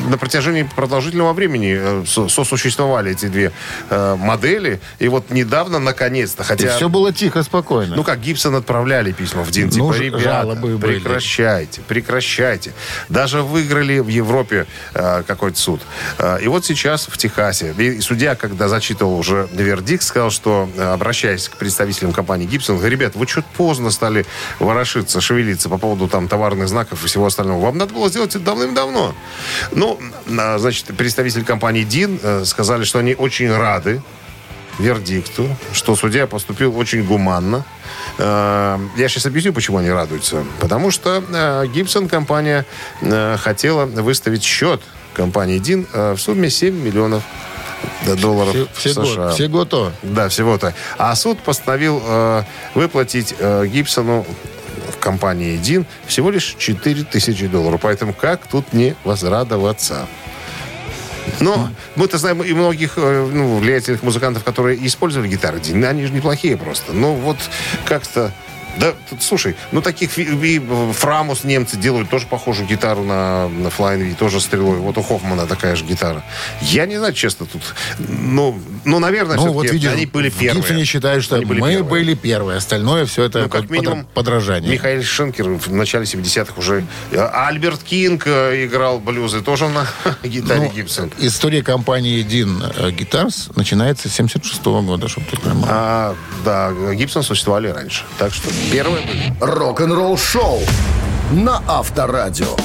на 0.10 0.18
протяжении 0.18 0.70
продолжительного 1.18 1.34
времени 1.34 1.76
э, 1.80 2.04
со- 2.06 2.28
сосуществовали 2.30 3.12
эти 3.12 3.26
две 3.28 3.52
э, 3.90 4.16
модели. 4.16 4.80
И 5.00 5.08
вот 5.08 5.30
недавно, 5.32 5.80
наконец-то, 5.80 6.44
И 6.44 6.46
хотя... 6.46 6.76
все 6.76 6.90
было 6.90 7.12
тихо, 7.12 7.44
спокойно. 7.44 7.96
Ну, 7.96 8.04
как 8.04 8.20
Гибсон 8.22 8.56
отправляли 8.56 9.12
письма 9.12 9.44
в 9.44 9.52
Дин, 9.52 9.70
Ну, 9.76 9.92
типа, 9.92 9.94
ж- 9.94 10.00
ребята, 10.02 10.56
прекращайте, 10.82 11.82
прекращайте. 11.88 12.74
Даже 13.10 13.42
выиграли 13.42 14.00
в 14.00 14.08
Европе 14.08 14.66
э, 14.94 15.24
какой-то 15.26 15.58
суд. 15.60 15.82
И 16.42 16.48
вот 16.48 16.66
сейчас 16.66 17.08
в 17.08 17.18
Техасе. 17.18 17.74
И 17.78 18.02
судья, 18.02 18.36
когда 18.36 18.68
зачитывал 18.68 19.18
уже 19.18 19.48
вердикт, 19.54 20.04
сказал, 20.04 20.30
что, 20.32 20.70
обращаясь 20.78 21.50
к 21.50 21.58
представителям 21.58 22.14
компании 22.14 22.46
Гибсон, 22.46 22.78
говорит, 22.78 23.00
ребят, 23.00 23.16
вы 23.16 23.28
что-то 23.28 23.48
поздно 23.58 23.92
стали 23.92 24.26
ворошиться, 24.60 25.22
шевелиться 25.22 25.70
по 25.70 25.78
поводу 25.78 26.08
там 26.08 26.28
товарных 26.28 26.68
знаков 26.68 27.04
и 27.04 27.08
всего 27.08 27.26
остального. 27.26 27.62
Вам 27.62 27.78
надо 27.78 27.94
было 27.94 28.10
сделать 28.10 28.36
это 28.36 28.44
давным-давно. 28.46 29.16
Ну, 29.72 30.00
а, 30.38 30.58
значит, 30.60 30.86
представители 31.08 31.44
компании 31.44 31.84
Дин 31.84 32.20
э, 32.22 32.44
сказали, 32.44 32.84
что 32.84 33.00
они 33.00 33.16
очень 33.16 33.50
рады 33.50 34.02
вердикту, 34.78 35.48
что 35.72 35.96
судья 35.96 36.28
поступил 36.28 36.78
очень 36.78 37.06
гуманно. 37.06 37.64
Э, 38.18 38.78
Я 38.98 39.08
сейчас 39.08 39.26
объясню, 39.26 39.54
почему 39.54 39.78
они 39.78 39.90
радуются. 39.90 40.44
Потому 40.60 40.92
что 40.92 41.24
э, 41.32 41.68
Гибсон 41.74 42.10
компания 42.10 42.66
хотела 43.38 43.86
выставить 43.86 44.44
счет 44.44 44.82
компании 45.14 45.60
Дин 45.60 45.88
в 45.94 46.18
сумме 46.18 46.50
7 46.50 46.76
миллионов 46.76 47.24
долларов 48.18 48.54
все, 48.74 48.90
все, 48.90 49.06
США. 49.06 49.24
год, 49.28 49.34
все 49.34 49.48
гото. 49.48 49.94
Да, 50.04 50.28
всего-то. 50.28 50.74
А 50.98 51.16
суд 51.16 51.40
постановил 51.40 52.02
э, 52.06 52.44
выплатить 52.76 53.34
э, 53.40 53.66
Гибсону 53.66 54.26
в 54.94 54.98
компании 55.00 55.56
Дин 55.58 55.86
всего 56.06 56.32
лишь 56.32 56.56
4 56.58 57.04
тысячи 57.06 57.48
долларов. 57.48 57.80
Поэтому 57.84 58.14
как 58.14 58.46
тут 58.48 58.74
не 58.74 58.96
возрадоваться? 59.04 60.08
Но 61.40 61.70
мы-то 61.96 62.18
знаем 62.18 62.44
и 62.44 62.54
многих 62.54 62.94
э, 62.98 63.30
ну, 63.32 63.58
влиятельных 63.58 64.04
музыкантов, 64.04 64.44
которые 64.44 64.86
использовали 64.86 65.30
гитары. 65.30 65.62
Они 65.86 66.06
же 66.06 66.14
неплохие 66.14 66.58
просто. 66.58 66.94
Но 66.94 67.14
вот 67.16 67.38
как-то... 67.86 68.32
Да, 68.78 68.94
слушай, 69.20 69.56
ну 69.72 69.82
таких 69.82 70.20
и, 70.20 70.60
э, 70.60 70.94
Фрамус 70.94 71.44
немцы 71.44 71.78
делают 71.78 72.10
тоже 72.10 72.28
похожую 72.28 72.68
гитару 72.68 73.04
на, 73.04 73.48
на 73.48 73.70
Flying 73.70 74.10
V, 74.10 74.16
тоже 74.16 74.40
стрелой. 74.40 74.78
Вот 74.78 74.98
у 75.00 75.02
Хоффмана 75.02 75.48
такая 75.48 75.76
же 75.76 75.84
гитара. 75.84 76.24
Я 76.62 76.86
не 76.86 76.98
знаю, 76.98 77.14
честно, 77.14 77.48
тут... 77.48 77.62
Ну, 77.98 78.60
ну 78.88 79.00
наверное, 79.00 79.36
Ну, 79.38 79.52
вот 79.54 79.70
видишь, 79.70 79.92
они 79.92 80.06
были 80.06 80.30
первые. 80.30 80.62
Гибсоне 80.62 80.86
считают, 80.86 81.24
что 81.24 81.36
Они 81.36 81.46
были 81.46 81.60
мы 81.60 81.70
первые. 81.74 81.90
были 81.90 82.14
первые. 82.16 82.58
Остальное 82.58 83.06
все 83.06 83.24
это 83.26 83.44
Ну, 83.44 83.50
как 83.50 83.70
минимум, 83.70 84.06
под- 84.06 84.14
подражание. 84.14 84.72
Михаил 84.72 85.04
Шенкер 85.04 85.50
в 85.50 85.72
начале 85.72 86.06
70-х 86.06 86.54
уже... 86.58 86.86
э, 87.12 87.18
Альберт 87.34 87.84
Кинг 87.84 88.24
э, 88.26 88.66
играл 88.66 89.00
блюзы 89.00 89.42
тоже 89.42 89.68
на 89.68 89.86
гитаре 90.24 90.62
Ну, 90.62 90.72
Гибсон. 90.72 91.12
История 91.20 91.62
компании 91.62 92.22
Дин 92.24 92.64
Гитарс 92.98 93.50
начинается 93.56 94.10
с 94.10 94.14
76 94.14 94.64
года, 94.66 95.08
чтобы 95.08 95.28
ты 95.30 95.38
понимал. 95.38 95.66
А, 95.68 96.16
да, 96.44 96.72
Гибсон 96.94 97.24
существовали 97.24 97.68
раньше. 97.68 98.04
Так 98.18 98.34
что 98.34 98.50
первые 98.72 99.06
были. 99.06 99.34
Рок-н-ролл 99.40 100.18
шоу 100.18 100.62
на 101.32 101.62
Авторадио. 101.68 102.56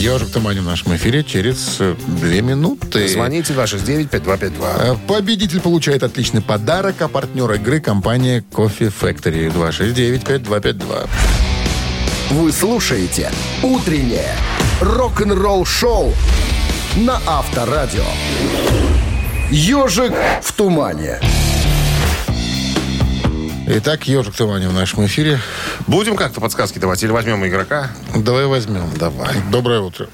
Ежик 0.00 0.30
Туманин 0.30 0.62
в 0.62 0.66
нашем 0.66 0.96
эфире 0.96 1.22
через 1.22 1.76
э, 1.78 1.94
две 2.06 2.40
минуты. 2.40 3.06
Звоните 3.06 3.52
269-5252. 3.52 4.52
Э, 4.62 4.96
Победитель 5.06 5.60
получает 5.60 6.02
отличный 6.02 6.40
подарок, 6.40 7.02
а 7.02 7.08
партнер 7.08 7.52
игры 7.52 7.80
компания 7.80 8.42
Coffee 8.50 8.90
Factory 8.90 9.52
269-5252. 9.52 11.06
Вы 12.30 12.50
слушаете 12.50 13.30
«Утреннее 13.62 14.34
рок-н-ролл-шоу» 14.80 16.14
на 16.96 17.20
Авторадио. 17.26 18.04
«Ежик 19.50 20.14
в 20.42 20.52
тумане». 20.54 21.20
Итак, 23.72 24.08
Ежик 24.08 24.34
Туманин 24.34 24.70
в 24.70 24.72
нашем 24.74 25.06
эфире. 25.06 25.38
Будем 25.86 26.16
как-то 26.16 26.40
подсказки 26.40 26.80
давать 26.80 27.04
или 27.04 27.12
возьмем 27.12 27.46
игрока? 27.46 27.88
Давай 28.16 28.46
возьмем. 28.46 28.90
Давай. 28.98 29.36
Доброе 29.52 29.78
утро. 29.78 30.08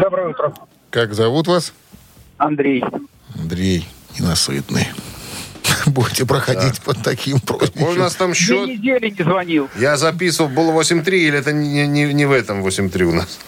Доброе 0.00 0.28
утро. 0.28 0.54
Как 0.90 1.12
зовут 1.12 1.48
вас? 1.48 1.72
Андрей. 2.38 2.84
Андрей 3.36 3.88
Ненасытный. 4.16 4.86
Будете 5.86 6.24
проходить 6.24 6.80
под 6.82 7.02
таким 7.02 7.38
Может, 7.48 7.70
у 7.74 7.78
просьбой. 7.80 7.96
нас 7.96 8.14
там 8.14 8.30
Две 8.30 8.40
счет? 8.40 8.68
недели 8.68 9.10
не 9.10 9.24
звонил. 9.24 9.68
Я 9.76 9.96
записывал, 9.96 10.48
было 10.48 10.70
8-3, 10.80 11.10
или 11.14 11.36
это 11.36 11.52
не, 11.52 11.88
не, 11.88 12.12
не 12.12 12.26
в 12.26 12.30
этом 12.30 12.64
8-3 12.64 13.02
у 13.02 13.12
нас? 13.12 13.40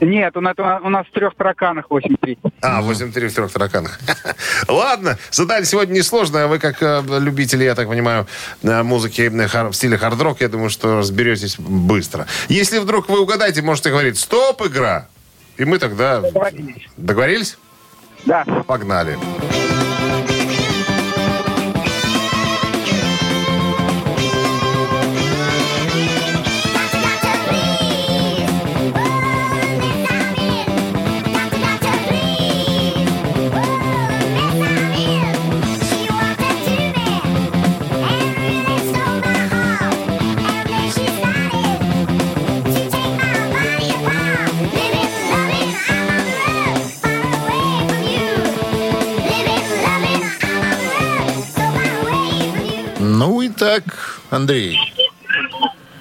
Нет, 0.00 0.36
у 0.36 0.40
нас, 0.40 0.54
у 0.58 0.88
нас 0.88 1.06
в 1.06 1.12
трех 1.12 1.34
тараканах 1.34 1.86
8-3. 1.88 2.38
А, 2.62 2.82
8-3 2.82 3.28
в 3.28 3.34
трех 3.34 3.52
тараканах. 3.52 3.98
Ладно, 4.68 5.18
задали 5.30 5.64
сегодня 5.64 5.94
несложно, 5.94 6.44
а 6.44 6.46
вы 6.46 6.58
как 6.58 6.82
э, 6.82 7.02
любители, 7.20 7.64
я 7.64 7.74
так 7.74 7.88
понимаю, 7.88 8.26
э, 8.62 8.82
музыки 8.82 9.22
э, 9.22 9.68
в 9.68 9.72
стиле 9.74 9.98
хард-рок, 9.98 10.40
я 10.40 10.48
думаю, 10.48 10.70
что 10.70 10.98
разберетесь 10.98 11.56
быстро. 11.58 12.26
Если 12.48 12.78
вдруг 12.78 13.08
вы 13.08 13.20
угадаете, 13.20 13.62
можете 13.62 13.90
говорить 13.90 14.18
«Стоп, 14.18 14.62
игра!» 14.66 15.08
И 15.56 15.64
мы 15.64 15.78
тогда... 15.78 16.20
Договорились. 16.20 16.88
Договорились? 16.96 17.58
Да. 18.26 18.44
Погнали. 18.66 19.16
Ну 19.16 19.83
и 53.54 53.58
так, 53.58 53.82
Андрей. 54.30 54.78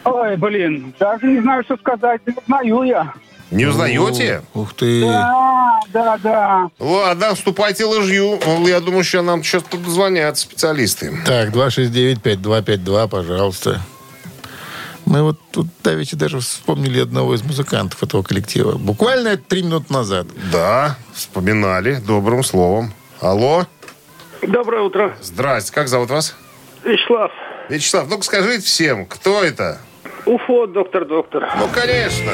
Ой, 0.06 0.36
блин, 0.38 0.94
даже 1.00 1.28
не 1.28 1.42
знаю, 1.42 1.64
что 1.64 1.78
сказать. 1.78 2.22
Не 2.26 2.34
узнаю 2.34 2.84
я. 2.84 3.14
Не 3.52 3.66
узнаете? 3.68 4.42
Ух 4.54 4.74
ты. 4.74 5.02
Да, 5.02 5.80
да, 5.94 6.18
да. 6.18 6.70
Ладно, 6.80 7.36
вступайте 7.36 7.86
лыжью. 7.86 8.40
Я 8.68 8.80
думаю, 8.80 9.04
что 9.04 9.22
нам 9.22 9.44
сейчас 9.44 9.64
тут 9.64 9.82
звонят 9.86 10.38
специалисты. 10.38 11.16
Так, 11.26 11.50
269-5252, 11.52 13.08
пожалуйста. 13.08 13.82
Мы 15.06 15.22
вот 15.22 15.38
тут 15.52 15.68
давеча 15.84 16.16
даже 16.16 16.40
вспомнили 16.40 17.00
одного 17.00 17.36
из 17.36 17.44
музыкантов 17.44 18.02
этого 18.02 18.24
коллектива. 18.24 18.78
Буквально 18.78 19.38
три 19.38 19.62
минуты 19.62 19.94
назад. 19.94 20.28
Да, 20.52 20.98
вспоминали 21.14 21.96
добрым 21.96 22.44
словом. 22.44 22.94
Алло, 23.22 23.68
Доброе 24.42 24.82
утро. 24.82 25.16
здрасте, 25.22 25.72
как 25.72 25.88
зовут 25.88 26.10
вас? 26.10 26.36
Вячеслав. 26.86 27.32
Вячеслав, 27.70 28.08
ну-ка 28.10 28.24
скажите 28.24 28.60
всем, 28.60 29.06
кто 29.06 29.44
это? 29.44 29.78
Уфо, 30.26 30.68
доктор, 30.68 31.06
доктор. 31.08 31.48
Ну, 31.60 31.68
конечно. 31.74 32.32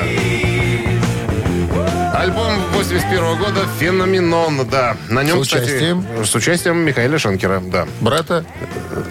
Альбом 2.20 2.52
81 2.74 3.38
года 3.38 3.66
«Феноменон», 3.80 4.68
да. 4.70 4.98
На 5.08 5.24
нем, 5.24 5.38
С 5.38 5.48
участием? 5.48 6.04
кстати, 6.04 6.28
с 6.28 6.36
участием 6.36 6.78
Михаила 6.80 7.18
Шанкера, 7.18 7.62
да. 7.62 7.88
Брата, 8.02 8.46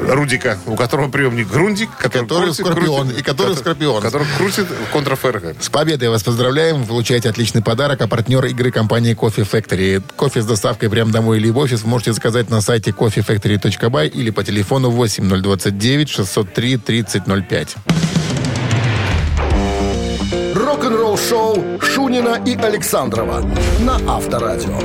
Рудика, 0.07 0.59
у 0.67 0.77
которого 0.77 1.09
приемник 1.11 1.49
Грундик, 1.49 1.89
который, 1.99 2.25
Который 2.25 2.53
Скорпион, 2.53 3.09
и 3.09 3.23
который 3.23 3.57
Скорпион. 3.57 4.03
Который 4.03 4.27
крутит 4.37 4.67
контраферго. 4.93 5.55
с 5.59 5.71
победой 5.71 6.11
вас 6.11 6.23
поздравляем. 6.23 6.83
Вы 6.83 6.87
получаете 6.87 7.31
отличный 7.31 7.63
подарок. 7.63 8.03
А 8.03 8.09
партнер 8.09 8.45
игры 8.45 8.71
компании 8.71 9.17
Coffee 9.17 9.49
Factory. 9.51 10.03
Кофе 10.15 10.43
с 10.43 10.45
доставкой 10.47 10.91
прямо 10.91 11.11
домой 11.11 11.39
или 11.39 11.49
в 11.49 11.57
офис 11.57 11.85
можете 11.85 12.13
заказать 12.13 12.51
на 12.51 12.61
сайте 12.61 12.91
coffeefactory.by 12.91 14.09
или 14.09 14.29
по 14.29 14.45
телефону 14.45 14.91
8029 14.91 16.11
603 16.11 16.77
3005. 16.77 17.77
Рок-н-ролл 20.89 21.19
шоу 21.19 21.81
Шунина 21.83 22.43
и 22.47 22.57
Александрова 22.57 23.45
на 23.81 23.97
Авторадио. 24.11 24.79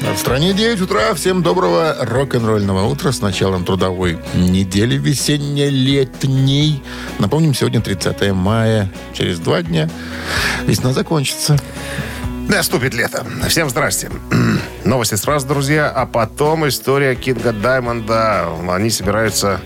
В 0.00 0.16
стране 0.16 0.54
9 0.54 0.80
утра. 0.80 1.12
Всем 1.12 1.42
доброго 1.42 1.94
рок-н-ролльного 2.00 2.86
утра 2.86 3.12
с 3.12 3.20
началом 3.20 3.66
трудовой 3.66 4.18
недели 4.32 4.96
весенне-летней. 4.96 6.82
Напомним, 7.18 7.52
сегодня 7.52 7.82
30 7.82 8.32
мая. 8.32 8.90
Через 9.12 9.38
два 9.38 9.60
дня 9.60 9.90
весна 10.64 10.94
закончится. 10.94 11.58
Наступит 12.48 12.94
лето. 12.94 13.26
Всем 13.46 13.68
здрасте. 13.68 14.10
Новости 14.86 15.16
сразу, 15.16 15.46
друзья, 15.46 15.92
а 15.94 16.06
потом 16.06 16.66
история 16.66 17.14
Кинга 17.14 17.52
Даймонда. 17.52 18.48
Они 18.70 18.88
собираются 18.88 19.60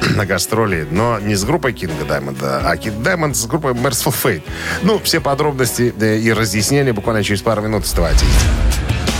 на 0.16 0.26
гастроли, 0.26 0.86
но 0.90 1.18
не 1.18 1.34
с 1.34 1.44
группой 1.44 1.72
Кинга 1.72 2.04
Даймонда, 2.04 2.60
а 2.64 2.76
Кинг 2.76 3.02
Даймонд 3.02 3.36
с 3.36 3.46
группой 3.46 3.72
Merciful 3.72 4.14
Fate. 4.14 4.42
Ну, 4.82 4.98
все 4.98 5.20
подробности 5.20 5.94
э, 6.00 6.18
и 6.18 6.32
разъяснения 6.32 6.92
буквально 6.92 7.22
через 7.22 7.42
пару 7.42 7.62
минут 7.62 7.84
оставайтесь. 7.84 8.26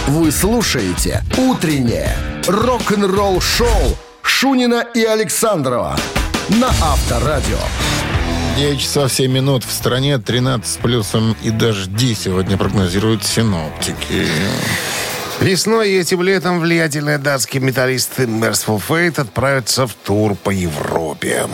Вы 0.07 0.33
слушаете 0.33 1.23
«Утреннее 1.37 2.17
рок-н-ролл-шоу» 2.47 3.97
Шунина 4.23 4.85
и 4.95 5.05
Александрова 5.05 5.97
на 6.49 6.69
Авторадио. 6.69 7.59
9 8.57 8.81
часов 8.81 9.13
7 9.13 9.31
минут. 9.31 9.65
В 9.65 9.73
стране 9.73 10.19
13 10.19 10.67
с 10.67 10.77
плюсом 10.77 11.37
и 11.43 11.51
дожди 11.51 12.15
сегодня 12.15 12.57
прогнозируют 12.57 13.25
синоптики. 13.25 14.27
Весной 15.41 15.91
и 15.91 15.99
этим 15.99 16.23
летом 16.23 16.59
влиятельные 16.59 17.17
датские 17.19 17.63
металлисты 17.63 18.25
Merciful 18.25 18.83
Fate 18.87 19.21
отправятся 19.21 19.87
в 19.87 19.95
тур 19.95 20.35
по 20.35 20.51
Европе. 20.51 21.47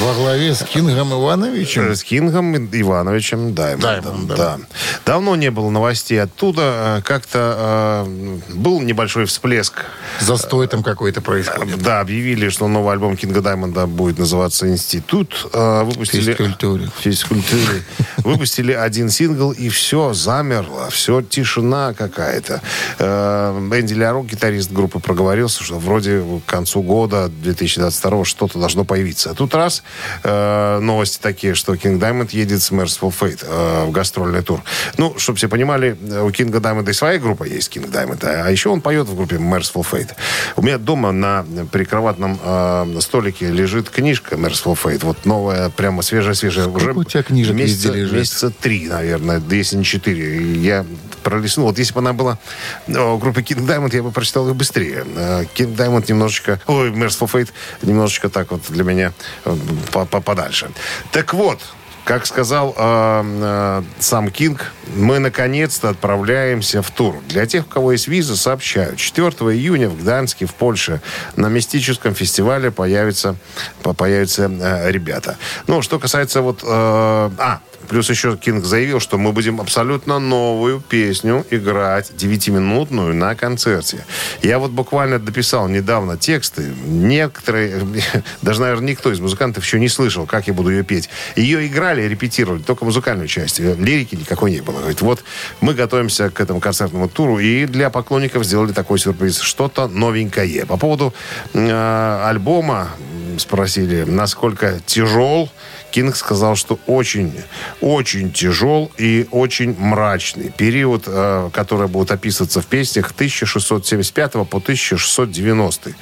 Во 0.00 0.14
главе 0.14 0.54
с 0.54 0.62
Кингом 0.62 1.12
Ивановичем. 1.12 1.94
С 1.94 2.04
Кингом 2.04 2.56
Ивановичем 2.56 3.54
Даймондом. 3.54 4.02
Даймондом. 4.02 4.36
Да. 4.36 4.58
Давно 5.04 5.34
не 5.34 5.50
было 5.50 5.70
новостей 5.70 6.22
оттуда. 6.22 6.98
Э, 6.98 7.02
Как-то 7.02 8.04
э, 8.06 8.54
был 8.54 8.80
небольшой 8.80 9.24
всплеск. 9.24 9.84
Застой 10.20 10.68
там 10.68 10.82
какой-то 10.82 11.20
происходит. 11.20 11.82
Да, 11.82 12.00
объявили, 12.00 12.48
что 12.48 12.68
новый 12.68 12.92
альбом 12.92 13.16
Кинга 13.16 13.40
Даймонда 13.40 13.86
будет 13.86 14.18
называться 14.18 14.68
«Институт». 14.68 15.48
Э, 15.52 15.82
Выпустили... 15.82 16.32
Физкультуре. 16.32 16.90
Физкультуре. 17.00 17.82
Выпустили 18.18 18.72
один 18.72 19.10
сингл, 19.10 19.50
и 19.50 19.68
все 19.68 20.12
замерло. 20.12 20.90
Все 20.90 21.22
тишина 21.22 21.92
какая-то. 21.94 22.62
Э, 22.98 23.68
Энди 23.72 23.94
Ляро, 23.94 24.22
гитарист 24.22 24.70
группы, 24.70 25.00
проговорился, 25.00 25.64
что 25.64 25.78
вроде 25.78 26.22
к 26.46 26.50
концу 26.50 26.82
года 26.82 27.28
2022 27.28 28.24
что-то 28.24 28.58
должно 28.58 28.84
появиться. 28.84 29.30
А 29.30 29.34
тут 29.34 29.54
раз 29.54 29.82
э, 30.22 30.78
новости 30.80 31.18
такие, 31.20 31.54
что 31.54 31.76
Кинг 31.76 32.00
Даймонд 32.00 32.30
едет 32.30 32.62
с 32.62 32.70
Merciful 32.70 33.14
Fate 33.18 33.44
э, 33.46 33.84
в 33.84 33.90
гастрольный 33.90 34.42
тур. 34.42 34.62
Ну, 34.96 35.18
чтобы 35.18 35.36
все 35.36 35.48
понимали, 35.48 35.96
у 36.22 36.30
Кинга 36.30 36.60
Даймонда 36.60 36.90
и 36.90 36.94
своя 36.94 37.18
группа 37.18 37.44
есть, 37.44 37.68
Кинг 37.70 37.90
Даймонд, 37.90 38.24
а 38.24 38.48
еще 38.50 38.70
он 38.70 38.80
поет 38.80 39.06
в 39.06 39.16
группе 39.16 39.36
Merciful 39.36 39.86
Fate. 39.90 40.10
У 40.56 40.62
меня 40.62 40.78
дома 40.78 41.12
на 41.12 41.44
прикроватном 41.70 42.38
э, 42.42 42.98
столике 43.00 43.50
лежит 43.50 43.90
книжка 43.90 44.36
Merciful 44.36 44.78
Fate. 44.82 45.04
Вот 45.04 45.24
новая, 45.24 45.70
прямо 45.70 46.02
свежая-свежая. 46.02 46.68
Уже 46.68 46.92
у 46.92 47.04
тебя 47.04 47.22
книжек 47.22 47.54
месяца, 47.54 47.92
лежит? 47.92 48.12
месяца 48.12 48.50
три, 48.50 48.86
наверное, 48.88 49.42
если 49.50 49.76
не 49.76 49.84
четыре. 49.84 50.54
Я 50.54 50.84
пролистнул. 51.28 51.66
Вот 51.66 51.78
если 51.78 51.92
бы 51.94 52.00
она 52.00 52.12
была 52.12 52.38
э, 52.86 52.92
в 52.92 53.18
группе 53.18 53.40
King 53.42 53.66
Diamond, 53.66 53.94
я 53.94 54.02
бы 54.02 54.10
прочитал 54.10 54.46
ее 54.48 54.54
быстрее. 54.54 55.04
Э, 55.16 55.44
King 55.54 55.76
Diamond 55.76 56.04
немножечко... 56.08 56.60
Ой, 56.66 56.90
Merciful 56.90 57.30
Fate 57.30 57.50
немножечко 57.82 58.28
так 58.28 58.50
вот 58.50 58.62
для 58.68 58.84
меня 58.84 59.12
э, 59.44 59.56
по- 59.92 60.06
по- 60.06 60.20
подальше. 60.20 60.70
Так 61.12 61.34
вот, 61.34 61.60
как 62.04 62.24
сказал 62.26 62.74
э, 62.76 63.22
э, 63.24 63.82
сам 63.98 64.30
Кинг, 64.30 64.72
мы 64.96 65.18
наконец-то 65.18 65.90
отправляемся 65.90 66.80
в 66.80 66.90
тур. 66.90 67.16
Для 67.28 67.44
тех, 67.46 67.66
у 67.66 67.68
кого 67.68 67.92
есть 67.92 68.08
виза, 68.08 68.34
сообщаю. 68.36 68.96
4 68.96 69.26
июня 69.28 69.90
в 69.90 69.98
Гданьске, 70.00 70.46
в 70.46 70.54
Польше, 70.54 71.02
на 71.36 71.48
мистическом 71.48 72.14
фестивале 72.14 72.70
появятся, 72.70 73.36
по- 73.82 73.92
появятся 73.92 74.50
э, 74.50 74.90
ребята. 74.90 75.36
Ну, 75.66 75.82
что 75.82 75.98
касается 75.98 76.40
вот... 76.40 76.62
э, 76.62 76.66
а, 76.68 77.60
Плюс 77.88 78.10
еще 78.10 78.36
Кинг 78.36 78.64
заявил, 78.64 79.00
что 79.00 79.16
мы 79.16 79.32
будем 79.32 79.60
абсолютно 79.60 80.18
новую 80.18 80.80
песню 80.80 81.44
играть, 81.50 82.10
9-минутную, 82.10 83.14
на 83.14 83.34
концерте. 83.34 84.04
Я 84.42 84.58
вот 84.58 84.70
буквально 84.70 85.18
дописал 85.18 85.68
недавно 85.68 86.18
тексты. 86.18 86.74
Некоторые, 86.84 87.82
даже, 88.42 88.60
наверное, 88.60 88.90
никто 88.90 89.10
из 89.10 89.20
музыкантов 89.20 89.64
еще 89.64 89.80
не 89.80 89.88
слышал, 89.88 90.26
как 90.26 90.48
я 90.48 90.52
буду 90.52 90.70
ее 90.70 90.84
петь. 90.84 91.08
Ее 91.34 91.66
играли, 91.66 92.02
репетировали, 92.02 92.62
только 92.62 92.84
музыкальную 92.84 93.28
часть. 93.28 93.58
Лирики 93.58 94.14
никакой 94.14 94.50
не 94.50 94.60
было. 94.60 94.78
Говорит, 94.80 95.00
вот 95.00 95.24
мы 95.60 95.72
готовимся 95.74 96.30
к 96.30 96.40
этому 96.40 96.60
концертному 96.60 97.08
туру, 97.08 97.38
и 97.38 97.64
для 97.64 97.88
поклонников 97.88 98.44
сделали 98.44 98.72
такой 98.72 98.98
сюрприз. 98.98 99.40
Что-то 99.40 99.88
новенькое. 99.88 100.66
По 100.66 100.76
поводу 100.76 101.14
э, 101.54 102.24
альбома 102.26 102.90
спросили, 103.38 104.04
насколько 104.06 104.80
тяжел. 104.84 105.50
Кинг 105.90 106.16
сказал, 106.16 106.54
что 106.56 106.78
очень, 106.86 107.32
очень 107.80 108.30
тяжел 108.32 108.90
и 108.98 109.26
очень 109.30 109.74
мрачный. 109.78 110.50
Период, 110.56 111.04
э, 111.06 111.50
который 111.52 111.88
будет 111.88 112.10
описываться 112.10 112.60
в 112.60 112.66
песнях 112.66 113.12
1675 113.12 114.32
по 114.48 114.58
1690. 114.60 115.94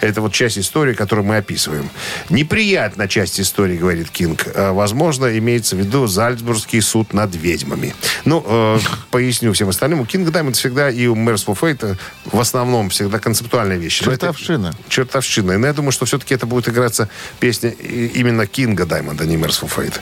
Это 0.00 0.20
вот 0.20 0.32
часть 0.32 0.58
истории, 0.58 0.94
которую 0.94 1.26
мы 1.26 1.36
описываем. 1.36 1.90
Неприятная 2.30 3.08
часть 3.08 3.38
истории, 3.40 3.76
говорит 3.76 4.10
Кинг. 4.10 4.46
Э, 4.54 4.72
Возможно, 4.72 5.36
имеется 5.38 5.76
в 5.76 5.78
виду 5.78 6.06
Зальцбургский 6.06 6.80
суд 6.80 7.12
над 7.12 7.34
ведьмами. 7.34 7.94
Ну, 8.24 8.42
э, 8.46 8.78
поясню 9.10 9.52
всем 9.52 9.68
остальным. 9.68 10.00
У 10.00 10.06
Кинга 10.06 10.30
Даймонд 10.30 10.56
всегда 10.56 10.90
и 10.90 11.06
у 11.06 11.14
Merciful 11.14 11.58
Fate 11.58 11.96
в 12.24 12.40
основном 12.40 12.88
всегда 12.90 13.18
концептуальные 13.18 13.78
вещи. 13.78 14.02
Но 14.04 14.12
это- 14.12 14.26
Чертовщина. 14.28 14.74
чертовщина. 14.88 15.58
Но 15.58 15.66
я 15.66 15.72
думаю, 15.72 15.92
что 15.92 16.06
все-таки 16.06 16.34
это 16.34 16.46
будет 16.46 16.68
играться 16.68 17.08
песня 17.40 17.70
именно 17.70 18.46
Кинга 18.46 18.86
Даймонда, 18.86 19.26
не 19.26 19.33
Merciful 19.36 19.70
Fate. 19.74 20.00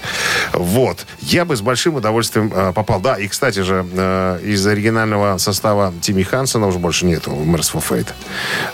Вот. 0.53 1.07
Я 1.21 1.45
бы 1.45 1.57
с 1.57 1.61
большим 1.61 1.97
удовольствием 1.97 2.53
э, 2.55 2.73
попал. 2.73 3.01
Да, 3.01 3.17
и, 3.17 3.29
кстати 3.29 3.61
же, 3.61 3.87
э, 3.93 4.41
из 4.45 4.67
оригинального 4.67 5.39
состава 5.39 5.93
Тимми 6.01 6.23
Хансона 6.23 6.67
уже 6.67 6.79
больше 6.79 7.07
нету 7.07 7.31
в 7.31 7.49
Merciful 7.49 7.85
Fate. 7.89 8.09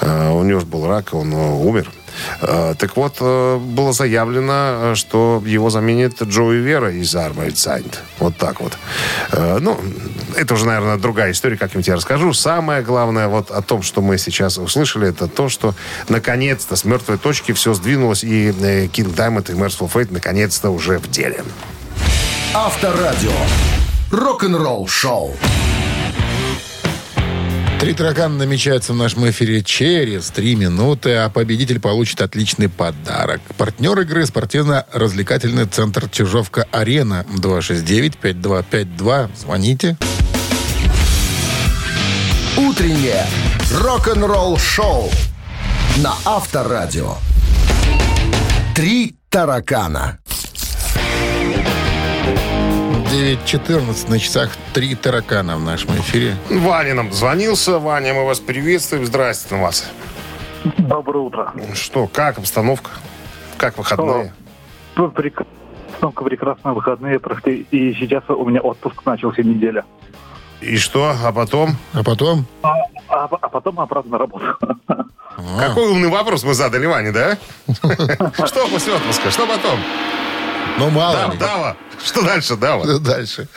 Э, 0.01 0.31
у 0.31 0.42
него 0.44 0.61
же 0.61 0.66
был 0.66 0.87
рак, 0.87 1.14
он 1.14 1.33
э, 1.33 1.37
умер. 1.37 1.90
Э, 2.40 2.74
Так 2.78 2.96
вот, 2.96 3.16
э, 3.20 3.59
было 3.59 3.92
заявлено, 3.92 4.92
э, 4.92 4.94
что 4.94 5.42
его 5.44 5.70
заменит 5.70 6.22
Джоуи 6.22 6.57
Вера 6.57 6.92
из 6.92 7.14
Armored 7.14 7.54
Saint. 7.54 7.94
Вот 8.18 8.37
так 8.37 8.61
вот. 8.61 8.72
Ну, 9.33 9.78
это 10.37 10.54
уже, 10.54 10.66
наверное, 10.66 10.96
другая 10.96 11.33
история, 11.33 11.57
как-нибудь 11.57 11.87
я 11.88 11.96
расскажу. 11.96 12.33
Самое 12.33 12.83
главное 12.83 13.28
вот 13.28 13.50
о 13.50 13.62
том, 13.62 13.83
что 13.83 14.00
мы 14.00 14.18
сейчас 14.18 14.59
услышали, 14.59 15.09
это 15.09 15.28
то, 15.28 15.48
что 15.48 15.74
наконец-то 16.09 16.76
с 16.76 16.85
мертвой 16.85 17.18
точки 17.18 17.52
все 17.52 17.74
сдвинулось, 17.74 18.24
и 18.24 18.48
King 18.48 19.14
Diamond 19.14 19.50
и 19.50 19.54
Merciful 19.54 19.90
Fate 19.92 20.09
наконец-то 20.11 20.70
уже 20.70 20.98
в 20.98 21.11
деле. 21.11 21.42
Авторадио. 22.54 23.33
Рок-н-ролл 24.11 24.87
шоу. 24.87 25.37
Три 27.80 27.94
таракана 27.94 28.36
намечаются 28.38 28.92
в 28.92 28.96
нашем 28.96 29.30
эфире 29.30 29.62
через 29.62 30.30
три 30.30 30.56
минуты, 30.56 31.14
а 31.14 31.30
победитель 31.30 31.78
получит 31.78 32.20
отличный 32.20 32.68
подарок. 32.68 33.40
Партнер 33.56 34.00
игры 34.00 34.26
спортивно-развлекательный 34.26 35.66
центр 35.66 36.08
Чижовка-Арена. 36.08 37.24
269-5252. 37.36 39.30
Звоните. 39.36 39.96
Утреннее 42.56 43.24
рок-н-ролл 43.72 44.58
шоу 44.58 45.08
на 45.98 46.14
Авторадио. 46.24 47.14
Три 48.74 49.14
таракана. 49.30 50.18
9.14 53.11 54.11
на 54.11 54.18
часах 54.18 54.51
три 54.75 54.94
таракана 54.94 55.57
в 55.57 55.62
нашем 55.62 55.90
эфире. 55.97 56.37
Ваня 56.51 56.94
нам 56.94 57.12
звонился. 57.12 57.79
Ваня, 57.79 58.12
мы 58.12 58.27
вас 58.27 58.38
приветствуем. 58.38 59.07
Здравствуйте, 59.07 59.62
вас. 59.62 59.88
Доброе 60.77 61.21
утро. 61.21 61.53
Что, 61.75 62.07
как 62.07 62.37
обстановка? 62.38 62.90
Как 63.57 63.79
выходные? 63.79 64.33
Ну, 64.96 65.06
прек- 65.09 65.46
Только 66.00 66.25
прекрасно 66.25 66.75
выходные 66.75 67.19
прошли, 67.19 67.67
и 67.71 67.94
сейчас 67.94 68.25
у 68.29 68.44
меня 68.44 68.61
отпуск 68.61 69.04
начался 69.06 69.42
неделя. 69.42 69.85
И 70.61 70.77
что? 70.77 71.15
А 71.25 71.33
потом? 71.33 71.77
А 71.94 72.02
потом? 72.04 72.44
А, 72.63 72.75
а- 73.09 73.29
а 73.31 73.48
потом 73.48 73.81
обратно 73.81 74.13
на 74.13 74.19
работу. 74.19 74.44
Какой 75.59 75.88
умный 75.88 76.09
вопрос 76.09 76.42
мы 76.44 76.52
задали 76.52 76.85
Ване, 76.87 77.13
да? 77.13 77.38
Что 78.46 78.69
после 78.69 78.94
отпуска? 78.94 79.31
Что 79.31 79.46
потом? 79.46 79.79
Ну, 80.79 80.90
мало 80.90 81.14
Дава, 81.14 81.33
ли. 81.33 81.38
Дава. 81.38 81.76
Что 82.04 82.22
дальше, 82.22 82.56
Дава? 82.56 82.85
Что 82.85 82.98
дальше? 82.98 83.48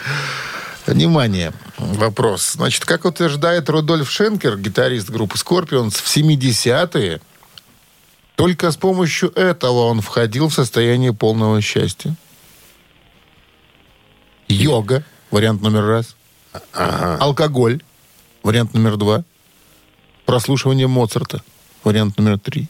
Внимание, 0.88 1.54
вопрос. 1.78 2.54
Значит, 2.54 2.86
как 2.86 3.06
утверждает 3.06 3.70
Рудольф 3.70 4.10
Шенкер, 4.10 4.58
гитарист 4.58 5.10
группы 5.10 5.38
Scorpions, 5.38 5.92
в 5.92 6.08
70-е 6.08 7.22
только 8.36 8.72
с 8.72 8.78
помощью 8.78 9.32
этого 9.36 9.86
он 9.86 10.02
входил 10.02 10.50
в 10.50 10.54
состояние 10.54 11.14
полного 11.14 11.62
счастья. 11.62 12.16
Йога, 14.48 15.04
вариант 15.30 15.62
номер 15.62 15.86
раз. 15.86 16.16
Алкоголь, 16.74 17.82
вариант 18.42 18.74
номер 18.74 18.98
два. 18.98 19.24
Прослушивание 20.26 20.88
Моцарта, 20.88 21.44
вариант 21.84 22.18
номер 22.18 22.40
три. 22.40 22.68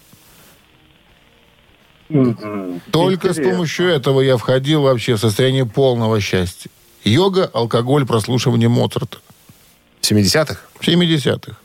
Только 2.91 3.27
с 3.27 3.37
Интересно. 3.37 3.51
помощью 3.51 3.87
этого 3.87 4.21
я 4.21 4.37
входил 4.37 4.81
вообще 4.83 5.15
в 5.15 5.19
состояние 5.19 5.65
полного 5.65 6.19
счастья. 6.19 6.69
Йога, 7.03 7.49
алкоголь, 7.53 8.05
прослушивание 8.05 8.69
Моцарта. 8.69 9.17
В 10.01 10.11
70-х? 10.11 10.57
В 10.79 10.87
70-х. 10.87 11.57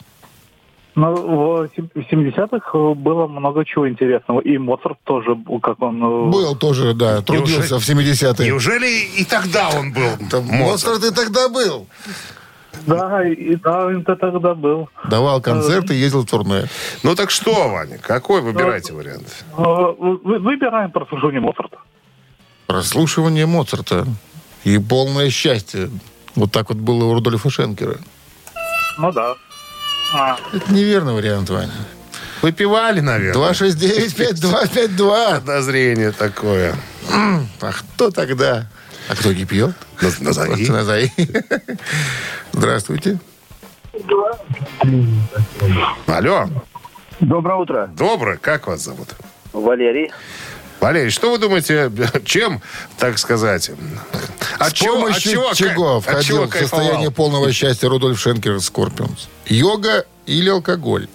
Ну, 0.95 1.15
в 1.15 1.69
сем- 1.77 1.91
в 1.95 1.99
70-х 2.11 2.95
было 2.95 3.27
много 3.27 3.67
чего 3.67 3.87
интересного. 3.87 4.41
И 4.41 4.57
Моцарт 4.57 4.97
тоже, 5.05 5.35
был, 5.35 5.61
как 5.61 5.83
он... 5.83 6.03
э, 6.03 6.31
Был 6.31 6.57
тоже, 6.57 6.95
да, 6.95 7.21
трудился 7.21 7.79
в 7.79 7.87
70-е. 7.87 8.47
Неужели 8.47 9.21
и 9.21 9.25
тогда 9.25 9.69
он 9.79 9.93
был? 9.93 10.41
Моцарт 10.43 11.05
и 11.05 11.11
тогда 11.15 11.51
был. 11.51 11.87
Да, 12.87 13.25
и 13.27 13.57
да, 13.57 13.91
это 13.93 14.17
тогда 14.17 14.55
был. 14.55 14.89
Давал 15.09 15.41
концерты, 15.41 15.95
ездил 15.95 16.23
в 16.23 16.27
турне. 16.31 16.65
Ну 17.03 17.15
так 17.15 17.31
что, 17.31 17.69
Ваня, 17.71 17.99
какой 17.99 18.41
выбирайте 18.41 18.93
вариант? 18.93 19.45
Э, 19.57 19.63
вы- 19.63 20.39
Выбираем 20.39 20.91
прослушивание 20.91 21.41
Моцарта. 21.41 21.79
Прослушивание 22.67 23.47
Моцарта 23.47 24.07
и 24.65 24.79
полное 24.79 25.31
счастье. 25.31 25.91
Вот 26.35 26.53
так 26.53 26.69
вот 26.69 26.79
было 26.79 27.05
у 27.05 27.15
Рудольфа 27.15 27.49
Шенкера. 27.51 27.97
Ну 28.99 29.13
да. 29.13 29.35
А, 30.15 30.37
Это 30.53 30.73
неверный 30.73 31.15
вариант, 31.15 31.49
Ваня. 31.51 31.73
Выпивали, 32.43 33.01
наверное. 33.01 33.53
269-5252. 33.53 35.41
Подозрение 35.41 36.13
такое. 36.13 36.77
А 37.61 37.73
кто 37.73 38.11
тогда? 38.11 38.67
А 39.09 39.15
кто 39.15 39.33
не 39.33 39.45
пьет? 39.45 39.73
Наз- 40.01 40.23
Назови. 40.23 40.69
Назови. 40.69 41.13
Здравствуйте. 42.57 43.19
Алло, 46.07 46.47
Доброе 47.21 47.57
утро. 47.57 47.91
доброе, 47.95 48.39
как 48.39 48.67
вас 48.67 48.81
зовут? 48.81 49.09
Валерий. 49.53 50.11
Валерий, 50.81 51.11
что 51.11 51.31
вы 51.33 51.39
думаете, 51.39 51.93
чем, 52.25 52.63
так 52.99 53.19
сказать, 53.19 53.71
от 54.59 54.71
С 54.71 54.73
чего, 54.73 54.95
от 54.95 55.01
помощью 55.01 55.33
чего, 55.33 55.53
чего 55.53 56.01
кай- 56.01 56.15
от 56.17 56.23
чего 56.25 56.47
входил 56.47 56.49
в 56.49 56.55
состояние 56.57 57.11
полного 57.11 57.53
счастья 57.53 57.89
Рудольф 57.91 58.19
Шенкер 58.19 58.59
Скорпионс? 58.61 59.29
Йога 59.45 60.07
или 60.25 60.49
алкоголь? 60.49 61.09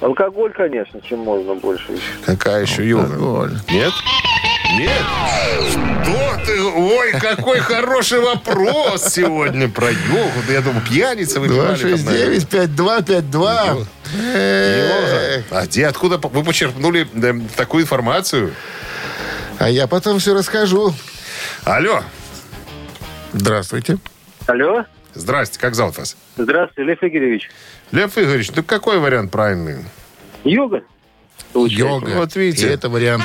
Алкоголь, 0.00 0.52
конечно, 0.52 0.98
чем 1.02 1.18
можно 1.20 1.54
больше. 1.54 1.92
еще. 1.92 2.02
Какая 2.24 2.62
еще 2.62 2.86
йога? 2.88 3.04
Алкоголь. 3.04 3.58
Нет? 3.70 3.92
Нет? 4.78 5.02
Что 5.70 6.40
ты? 6.46 6.62
Ой, 6.62 7.12
какой 7.12 7.58
хороший 7.60 8.20
вопрос 8.20 9.04
сегодня 9.12 9.68
про 9.68 9.90
йогу. 9.90 10.42
Да 10.46 10.52
я 10.52 10.60
думаю, 10.60 10.82
пьяница 10.84 11.34
там, 11.34 11.46
наверное. 11.48 11.94
269-5252. 11.96 13.86
Эх. 14.34 15.44
А 15.50 15.66
где, 15.66 15.86
откуда 15.86 16.18
вы 16.18 16.44
почерпнули 16.44 17.06
да, 17.12 17.34
такую 17.56 17.82
информацию? 17.84 18.54
А 19.58 19.68
я 19.68 19.86
потом 19.86 20.18
все 20.18 20.34
расскажу. 20.34 20.94
Алло, 21.64 22.02
Здравствуйте. 23.32 23.98
Алло? 24.46 24.84
здрасте, 25.14 25.58
как 25.58 25.74
зовут 25.74 25.98
вас? 25.98 26.16
Здравствуйте, 26.36 26.90
Лев 26.90 26.98
Игоревич. 27.02 27.50
Лев 27.92 28.16
Игоревич, 28.18 28.50
ну 28.54 28.62
какой 28.62 28.98
вариант 28.98 29.30
правильный? 29.30 29.84
Йога? 30.44 30.82
Йога. 31.54 32.10
Вот 32.16 32.34
видите. 32.36 32.66
И 32.66 32.70
это 32.70 32.88
вариант 32.88 33.24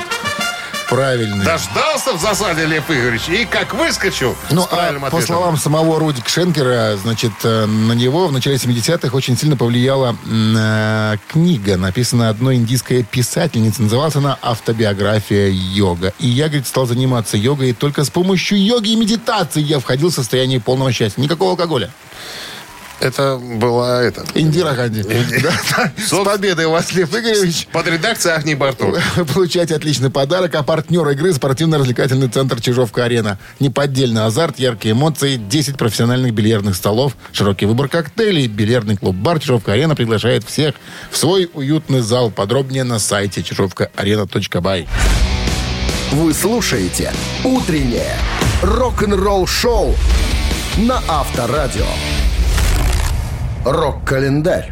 правильный. 0.90 1.46
Дождался 1.46 2.14
в 2.14 2.22
засаде 2.22 2.66
Лев 2.66 2.90
Игоревич 2.90 3.30
и 3.30 3.46
как 3.46 3.74
выскочил 3.74 4.36
Ну, 4.52 4.64
а 4.72 4.94
по 5.00 5.08
ответом. 5.08 5.22
словам 5.22 5.58
самого 5.58 6.00
Рудик 6.00 6.28
Шенкера, 6.28 6.98
значит, 6.98 7.32
э, 7.44 7.66
на 7.66 7.94
него 7.94 8.28
в 8.28 8.32
начале 8.32 8.56
70-х 8.58 9.16
очень 9.16 9.38
сильно 9.38 9.58
повлияла 9.58 10.16
э, 10.26 11.16
книга, 11.28 11.78
написанная 11.78 12.30
одной 12.30 12.56
индийской 12.56 13.04
писательницей. 13.04 13.84
Называлась 13.84 14.16
она 14.16 14.38
«Автобиография 14.42 15.50
йога». 15.50 16.14
И 16.20 16.28
я, 16.28 16.46
говорит, 16.48 16.68
стал 16.68 16.86
заниматься 16.86 17.38
йогой, 17.38 17.70
и 17.70 17.74
только 17.74 18.04
с 18.04 18.10
помощью 18.10 18.64
йоги 18.64 18.90
и 18.90 18.96
медитации 18.96 19.62
я 19.62 19.80
входил 19.80 20.10
в 20.10 20.14
состояние 20.14 20.60
полного 20.60 20.92
счастья. 20.92 21.22
Никакого 21.22 21.52
алкоголя. 21.52 21.92
Это 23.00 23.38
была 23.38 24.02
это. 24.02 24.26
Индира 24.34 24.74
Ганди. 24.74 25.04
С 25.98 26.10
победой 26.24 26.68
вас, 26.68 26.92
Лев 26.94 27.14
Игоревич. 27.14 27.68
Под 27.72 27.88
редакцией 27.88 28.36
Ахни 28.36 28.56
Бартук. 28.56 28.98
Вы 29.16 29.26
получаете 29.34 29.76
отличный 29.76 30.10
подарок, 30.10 30.56
а 30.56 30.64
партнер 30.64 31.08
игры 31.10 31.34
спортивно-развлекательный 31.34 32.28
центр 32.28 32.60
Чижовка-Арена. 32.60 33.38
Неподдельный 33.60 34.26
азарт, 34.26 34.58
яркие 34.58 34.94
эмоции, 34.94 35.36
10 35.36 35.78
профессиональных 35.78 36.34
бильярдных 36.34 36.76
столов, 36.76 37.16
широкий 37.32 37.68
выбор 37.68 37.88
коктейлей. 37.88 38.48
Бильярдный 38.48 38.98
клуб-бар 38.98 39.40
Чижовка-Арена 39.40 39.96
приглашает 39.96 40.44
всех 40.44 40.76
в 41.12 41.18
свой 41.18 41.50
уютный 41.54 42.02
зал. 42.02 42.32
Подробнее 42.32 42.84
на 42.84 42.98
сайте 42.98 43.44
чижовкаарена.бай. 43.44 44.88
Вы 46.12 46.34
слушаете 46.34 47.12
«Утреннее 47.44 48.16
рок-н-ролл-шоу» 48.64 49.94
на 50.78 51.02
Авторадио. 51.08 51.86
Рок-календарь. 53.66 54.72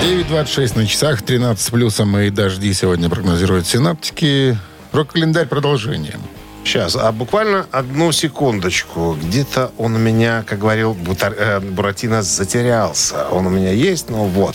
9.26 0.00 0.78
на 0.78 0.86
часах, 0.86 1.22
13 1.22 1.64
с 1.64 1.70
плюсом 1.70 2.16
и 2.18 2.30
дожди 2.30 2.72
сегодня 2.72 3.08
прогнозируют 3.08 3.66
синаптики. 3.66 4.58
Рок-календарь 4.92 5.46
продолжение. 5.46 6.16
Сейчас, 6.64 6.94
а 6.94 7.10
буквально 7.10 7.66
одну 7.72 8.12
секундочку. 8.12 9.16
Где-то 9.20 9.72
он 9.78 9.96
у 9.96 9.98
меня, 9.98 10.44
как 10.46 10.60
говорил 10.60 10.94
Бутар- 10.94 11.34
э, 11.36 11.58
Буратино, 11.60 12.22
затерялся. 12.22 13.26
Он 13.30 13.46
у 13.46 13.50
меня 13.50 13.72
есть, 13.72 14.08
но 14.10 14.24
вот, 14.26 14.54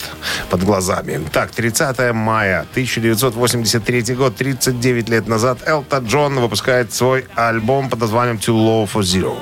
под 0.49 0.63
глазами. 0.63 1.19
Так, 1.33 1.51
30 1.51 2.13
мая 2.13 2.65
1983 2.71 4.15
год, 4.15 4.35
39 4.37 5.09
лет 5.09 5.27
назад, 5.27 5.59
Элта 5.65 5.97
Джон 5.97 6.39
выпускает 6.39 6.93
свой 6.93 7.25
альбом 7.35 7.89
под 7.89 7.99
названием 7.99 8.37
«Too 8.37 8.55
Low 8.55 8.89
for 8.89 9.01
Zero». 9.01 9.35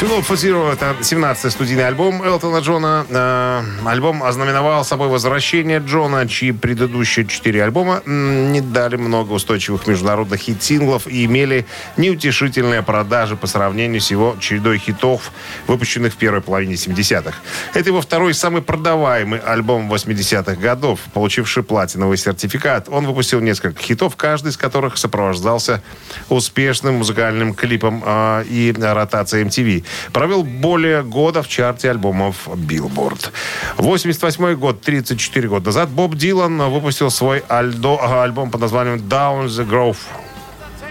For 0.00 0.36
Zero— 0.36 0.72
это 0.72 0.94
17-й 1.00 1.50
студийный 1.50 1.84
альбом 1.84 2.22
Элтона 2.22 2.58
Джона. 2.58 3.04
Э, 3.10 3.62
альбом 3.84 4.22
ознаменовал 4.22 4.84
собой 4.84 5.08
возвращение 5.08 5.80
Джона, 5.80 6.28
чьи 6.28 6.52
предыдущие 6.52 7.26
четыре 7.26 7.64
альбома 7.64 8.02
не 8.06 8.60
дали 8.60 8.94
много 8.94 9.32
устойчивых 9.32 9.88
международных 9.88 10.38
хит-синглов 10.40 11.08
и 11.08 11.24
имели 11.24 11.66
неутешительные 11.96 12.84
продажи 12.84 13.34
по 13.34 13.48
сравнению 13.48 14.00
с 14.00 14.12
его 14.12 14.36
чередой 14.38 14.78
хитов, 14.78 15.32
выпущенных 15.66 16.14
в 16.14 16.16
первой 16.16 16.42
половине 16.42 16.74
70-х. 16.74 17.36
Это 17.74 17.88
его 17.88 18.00
второй 18.00 18.34
самый 18.34 18.62
продаваемый 18.62 19.40
альбом 19.40 19.92
80-х 19.92 20.54
годов, 20.54 21.00
получивший 21.12 21.64
платиновый 21.64 22.18
сертификат. 22.18 22.88
Он 22.88 23.04
выпустил 23.04 23.40
несколько 23.40 23.82
хитов, 23.82 24.14
каждый 24.14 24.50
из 24.50 24.56
которых 24.56 24.96
сопровождался 24.96 25.82
успешным 26.28 26.98
музыкальным 26.98 27.52
клипом 27.52 28.00
э, 28.06 28.44
и 28.48 28.72
ротацией 28.78 29.44
MTV. 29.44 29.87
Провел 30.12 30.42
более 30.44 31.02
года 31.02 31.42
в 31.42 31.48
чарте 31.48 31.90
альбомов 31.90 32.48
Billboard. 32.48 33.30
88 33.76 34.54
год, 34.54 34.80
34 34.80 35.48
года 35.48 35.66
назад, 35.66 35.88
Боб 35.88 36.14
Дилан 36.14 36.58
выпустил 36.70 37.10
свой 37.10 37.40
альдо- 37.48 37.98
а, 38.00 38.22
альбом 38.24 38.50
под 38.50 38.60
названием 38.60 38.96
Down 38.96 39.46
the 39.46 39.68
Grove. 39.68 39.96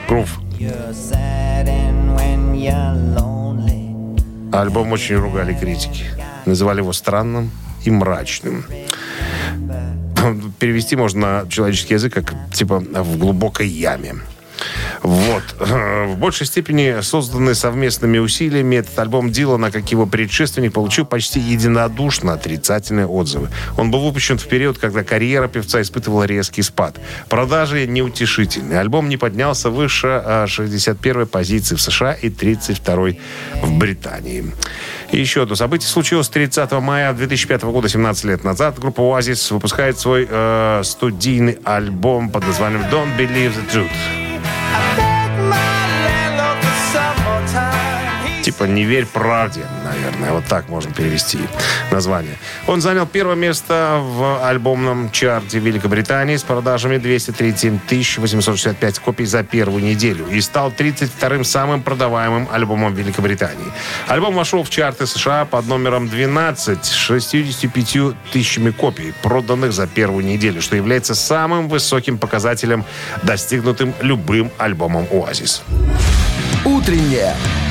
Groove. 0.08 0.30
Альбом 4.54 4.92
очень 4.92 5.16
ругали 5.18 5.54
критики. 5.54 6.06
Называли 6.46 6.80
его 6.80 6.94
странным 6.94 7.52
и 7.84 7.92
мрачным. 7.92 8.66
Перевести 10.60 10.96
можно 10.96 11.44
на 11.44 11.50
человеческий 11.50 11.94
язык 11.94 12.14
как 12.14 12.34
типа 12.54 12.80
в 12.80 13.18
глубокой 13.18 13.68
яме. 13.68 14.16
Вот. 15.04 15.44
В 15.60 16.16
большей 16.18 16.46
степени 16.48 17.02
созданный 17.02 17.56
совместными 17.56 18.18
усилиями 18.18 18.78
этот 18.78 18.98
альбом 19.00 19.32
Дилана, 19.32 19.72
как 19.72 19.92
его 19.92 20.06
предшественник, 20.06 20.74
получил 20.74 21.06
почти 21.06 21.40
единодушно 21.40 22.34
отрицательные 22.34 23.08
отзывы. 23.08 23.50
Он 23.78 23.92
был 23.92 24.00
выпущен 24.00 24.38
в 24.38 24.48
период, 24.48 24.78
когда 24.78 25.04
карьера 25.04 25.48
певца 25.48 25.82
испытывала 25.82 26.24
резкий 26.24 26.62
спад. 26.62 26.98
Продажи 27.30 27.88
неутешительные. 27.88 28.80
Альбом 28.80 29.10
не 29.10 29.18
поднялся 29.18 29.70
выше 29.70 30.46
61 30.48 31.28
позиции 31.28 31.76
в 31.76 31.82
США 31.82 32.14
и 32.14 32.30
32 32.30 33.10
в 33.62 33.78
Британии. 33.78 34.46
И 35.12 35.20
еще 35.20 35.44
одно 35.44 35.56
событие 35.56 35.88
случилось 35.88 36.30
30 36.30 36.72
мая 36.74 37.14
2005 37.14 37.64
года, 37.64 37.88
17 37.88 38.26
лет 38.26 38.44
назад. 38.44 38.78
Группа 38.80 39.02
Oasis 39.02 39.54
выпускает 39.54 39.98
свой 39.98 40.28
э, 40.30 40.82
студийный 40.84 41.60
альбом 41.64 42.30
под 42.30 42.46
названием 42.46 42.82
Don't 42.92 43.18
Believe 43.18 43.54
the 43.54 43.72
Truth. 43.72 44.27
I 44.50 45.07
Типа 48.58 48.70
«Не 48.70 48.86
верь 48.86 49.06
правде», 49.06 49.62
наверное. 49.84 50.32
Вот 50.32 50.46
так 50.46 50.68
можно 50.68 50.92
перевести 50.92 51.38
название. 51.92 52.38
Он 52.66 52.82
занял 52.82 53.06
первое 53.06 53.36
место 53.36 54.00
в 54.02 54.48
альбомном 54.48 55.12
чарте 55.12 55.60
Великобритании 55.60 56.38
с 56.38 56.44
продажами 56.44 56.98
237 56.98 57.80
865 58.18 59.00
копий 59.00 59.26
за 59.26 59.44
первую 59.44 59.84
неделю 59.84 60.26
и 60.28 60.42
стал 60.42 60.72
32-м 60.72 61.44
самым 61.44 61.84
продаваемым 61.84 62.48
альбомом 62.52 62.96
Великобритании. 62.96 63.72
Альбом 64.08 64.34
вошел 64.34 64.64
в 64.64 64.72
чарты 64.72 65.06
США 65.06 65.46
под 65.46 65.68
номером 65.68 66.10
12 66.10 66.84
с 66.84 66.94
65 66.94 68.16
тысячами 68.32 68.72
копий, 68.72 69.14
проданных 69.22 69.72
за 69.72 69.86
первую 69.86 70.26
неделю, 70.26 70.64
что 70.64 70.76
является 70.76 71.14
самым 71.14 71.70
высоким 71.70 72.18
показателем, 72.18 72.86
достигнутым 73.22 73.94
любым 74.02 74.50
альбомом 74.58 75.08
«Оазис». 75.12 75.62
Утреннее 76.66 77.36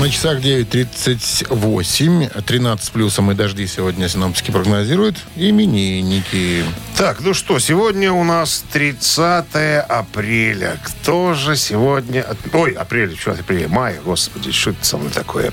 На 0.00 0.10
часах 0.10 0.40
9.38, 0.40 2.42
13 2.42 2.92
плюсом 2.92 3.30
и 3.30 3.34
дожди 3.34 3.66
сегодня 3.66 4.10
синоптики 4.10 4.50
прогнозируют. 4.50 5.16
Именинники. 5.36 6.64
Так, 6.98 7.20
ну 7.20 7.32
что, 7.32 7.58
сегодня 7.58 8.12
у 8.12 8.22
нас 8.22 8.62
30 8.72 9.46
апреля. 9.88 10.78
Кто 10.84 11.32
же 11.32 11.56
сегодня... 11.56 12.26
Ой, 12.52 12.72
апрель, 12.72 13.16
что 13.18 13.30
апрель? 13.32 13.68
Мая, 13.68 13.98
господи, 14.04 14.52
что 14.52 14.70
это 14.70 14.84
со 14.84 14.98
мной 14.98 15.12
такое? 15.12 15.50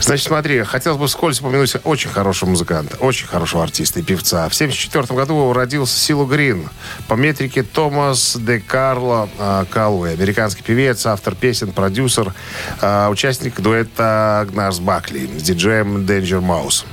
Значит, 0.00 0.26
смотри, 0.26 0.62
хотелось 0.64 0.98
бы 0.98 1.06
вскользь 1.06 1.40
упомянуть 1.40 1.74
очень 1.84 2.10
хорошего 2.10 2.50
музыканта, 2.50 2.98
очень 2.98 3.26
хорошего 3.26 3.62
артиста 3.62 4.00
и 4.00 4.02
певца. 4.02 4.46
В 4.50 4.54
1974 4.54 5.18
году 5.18 5.54
родился 5.54 5.98
Силу 5.98 6.26
Грин. 6.26 6.68
По 7.08 7.14
метрике 7.14 7.62
Томас 7.62 8.36
де 8.36 8.60
Карло 8.60 9.30
э, 9.38 9.64
Калуэ. 9.70 10.12
Американский 10.12 10.62
певец, 10.62 11.06
автор 11.06 11.34
песен, 11.34 11.72
продюсер, 11.72 12.34
э, 12.82 13.08
участник 13.08 13.58
дуэта 13.60 13.85
Гнарс 13.96 14.78
Бакли 14.78 15.28
с 15.38 15.42
диджеем 15.42 15.98
Danger 15.98 16.40
Mouse. 16.40 16.84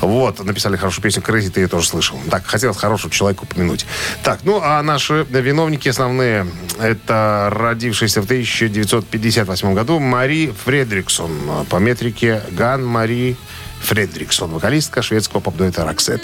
Вот, 0.00 0.44
написали 0.44 0.76
хорошую 0.76 1.02
песню 1.02 1.22
Crazy, 1.22 1.50
ты 1.50 1.60
ее 1.60 1.68
тоже 1.68 1.88
слышал. 1.88 2.18
Так, 2.30 2.46
хотелось 2.46 2.76
хорошего 2.76 3.12
человека 3.12 3.44
упомянуть. 3.44 3.86
Так, 4.22 4.40
ну, 4.44 4.60
а 4.62 4.82
наши 4.82 5.26
виновники 5.30 5.88
основные, 5.88 6.46
это 6.80 7.50
родившаяся 7.52 8.20
в 8.20 8.24
1958 8.24 9.74
году 9.74 9.98
Мари 9.98 10.52
Фредриксон. 10.64 11.66
По 11.70 11.76
метрике 11.76 12.42
Ган 12.50 12.84
Мари 12.84 13.36
Фредриксон, 13.82 14.50
вокалистка 14.50 15.02
шведского 15.02 15.40
поп-дуэта 15.40 15.84
«Роксет». 15.84 16.22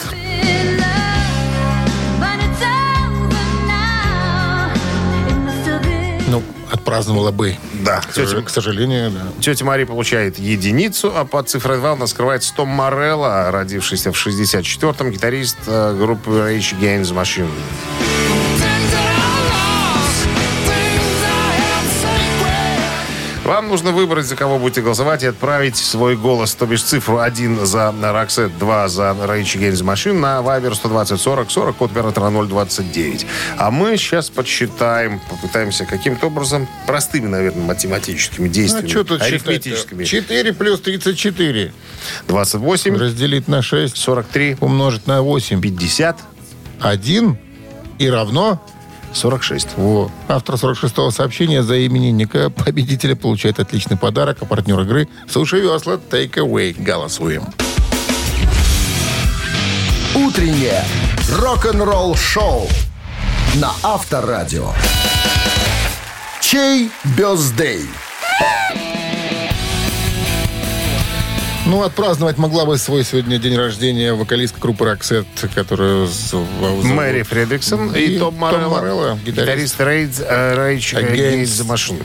Отпраздновала 6.71 7.31
бы. 7.31 7.57
Да, 7.85 8.01
К 8.01 8.13
сожалению, 8.13 8.45
к 8.45 8.51
сожалению, 8.51 9.11
да. 9.11 9.23
Тетя 9.41 9.65
Мари 9.65 9.85
получает 9.85 10.39
единицу, 10.39 11.13
а 11.15 11.25
под 11.25 11.49
цифрой 11.49 11.79
2 11.79 11.93
у 11.93 11.97
нас 11.97 12.11
скрывается 12.11 12.55
Том 12.55 12.69
Морелло, 12.69 13.51
родившийся 13.51 14.13
в 14.13 14.27
64-м, 14.27 15.11
гитарист 15.11 15.59
э, 15.67 15.97
группы 15.97 16.31
Rage 16.31 16.79
Against 16.79 17.13
the 17.13 17.23
Machine. 17.23 18.10
Вам 23.51 23.69
нужно 23.69 23.91
выбрать, 23.91 24.27
за 24.27 24.37
кого 24.37 24.61
будете 24.61 24.81
голосовать, 24.81 25.25
и 25.25 25.27
отправить 25.27 25.75
свой 25.75 26.17
голос, 26.17 26.55
то 26.55 26.67
бишь 26.67 26.85
цифру 26.85 27.19
1 27.19 27.67
за 27.67 27.93
Роксет, 28.01 28.57
2 28.57 28.89
за 28.89 29.03
Rage 29.11 29.59
Against 29.59 29.83
Machine 29.83 30.13
на 30.13 30.39
Viber 30.39 30.73
120 30.73 31.21
40 31.21 31.51
40, 31.51 31.77
код 31.77 31.91
оператора 31.91 32.31
029. 32.31 33.27
А 33.57 33.73
мы 33.73 33.97
сейчас 33.97 34.31
подсчитаем, 34.31 35.21
попытаемся 35.29 35.85
каким-то 35.85 36.29
образом, 36.29 36.69
простыми, 36.87 37.27
наверное, 37.27 37.65
математическими 37.65 38.47
А 38.47 38.51
действиями, 38.53 38.87
что 38.87 39.03
тут 39.03 39.21
арифметическими. 39.21 40.05
4 40.05 40.53
плюс 40.53 40.81
34 40.81 41.73
28, 42.29 42.97
разделить 42.97 43.49
на 43.49 43.63
6, 43.63 43.97
43, 43.97 44.59
умножить 44.61 45.09
на 45.09 45.23
8, 45.23 45.61
50, 45.61 46.21
1 46.79 47.39
и 47.99 48.09
равно 48.09 48.65
46. 49.13 49.77
Во. 49.77 50.11
Автор 50.29 50.55
46-го 50.55 51.11
сообщения 51.11 51.63
за 51.63 51.87
именинника 51.87 52.51
победителя 52.51 53.17
получает 53.17 53.61
отличный 53.61 53.97
подарок, 53.97 54.39
а 54.41 54.45
партнер 54.45 54.81
игры 54.81 55.09
«Суши 55.29 55.61
весла 55.61 55.95
Take 55.95 56.35
Away». 56.35 56.75
Голосуем. 56.83 57.45
Утреннее 60.15 60.85
рок-н-ролл-шоу 61.39 62.69
на 63.57 63.73
Авторадио. 63.83 64.73
Чей 66.41 66.91
бездей? 67.17 67.87
Ну, 71.67 71.83
отпраздновать 71.83 72.39
могла 72.39 72.65
бы 72.65 72.79
свой 72.79 73.05
сегодня 73.05 73.39
день 73.39 73.57
рождения 73.57 74.15
вокалистка 74.15 74.59
группы 74.61 74.85
«Роксет», 74.85 75.27
которая... 75.55 76.07
зовут- 76.07 76.85
Мэри 76.85 77.23
Фредриксон 77.23 77.95
и, 77.95 78.01
И 78.01 78.19
Том 78.19 78.35
Морелло, 78.37 78.81
Морелло, 78.81 79.19
гитарист. 79.25 79.79
Rage, 79.79 80.25
э, 80.27 80.57
Rage 80.57 80.95
Against. 80.95 81.13
Against 81.15 81.61
the 81.61 81.67
Machine. 81.69 82.03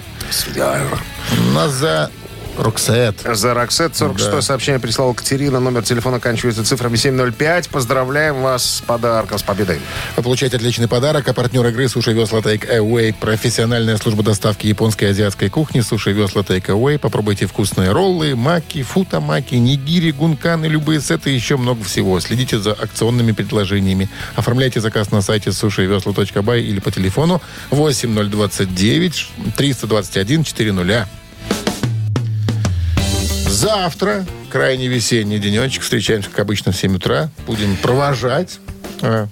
У 1.50 1.52
нас 1.54 1.72
за 1.72 2.12
«Roxette». 2.58 3.16
За 3.34 3.54
Роксет 3.54 3.96
46 3.96 4.32
Да. 4.32 4.42
сообщение 4.42 4.80
прислала 4.80 5.14
Катерина. 5.14 5.60
Номер 5.60 5.84
телефона 5.84 6.18
оканчивается 6.18 6.64
цифрами 6.64 6.96
705. 6.96 7.70
Поздравляем 7.70 8.42
вас 8.42 8.78
с 8.78 8.82
подарком, 8.82 9.38
с 9.38 9.44
победой. 9.44 9.80
Вы 10.16 10.24
получаете 10.24 10.58
отличный 10.58 10.88
подарок, 10.88 11.28
а 11.28 11.34
партнер 11.34 11.66
игры 11.68 11.88
«Суши 11.88 12.14
Весла 12.14 12.40
Take 12.40 12.70
Away»– 12.70 13.14
профессиональная 13.20 13.98
служба 13.98 14.24
доставки 14.24 14.68
японской 14.68 15.06
и 15.06 15.08
азиатской 15.08 15.50
кухни 15.50 15.82
«Суши 15.82 16.12
Весла 16.12 16.42
Take 16.42 16.68
Away». 16.68 16.98
Попробуйте 17.00 17.46
вкусные 17.48 17.92
роллы, 17.92 18.36
маки, 18.36 18.84
футамаки, 18.84 19.56
нигири, 19.56 20.12
гунканы, 20.12 20.66
любые 20.66 21.02
сеты 21.02 21.32
и 21.32 21.36
еще 21.36 21.58
много 21.58 21.84
всего. 21.84 22.20
Следите 22.20 22.60
за 22.60 22.74
акционными 22.74 23.32
предложениями. 23.32 24.10
Оформляйте 24.36 24.80
заказ 24.80 25.12
на 25.12 25.22
сайте 25.22 25.52
сушивесла.бай 25.52 26.62
или 26.62 26.80
по 26.80 26.92
телефону 26.92 27.42
8029 27.72 29.30
321 29.58 30.44
400. 30.44 31.08
Завтра, 33.56 34.26
крайне 34.52 34.88
весенний 34.90 35.40
денечек, 35.40 35.82
встречаемся, 35.84 36.30
как 36.30 36.40
обычно, 36.42 36.74
в 36.74 36.76
7 36.76 36.98
утра. 36.98 37.30
Будем 37.48 37.78
провожать. 37.78 38.60
А, 39.02 39.28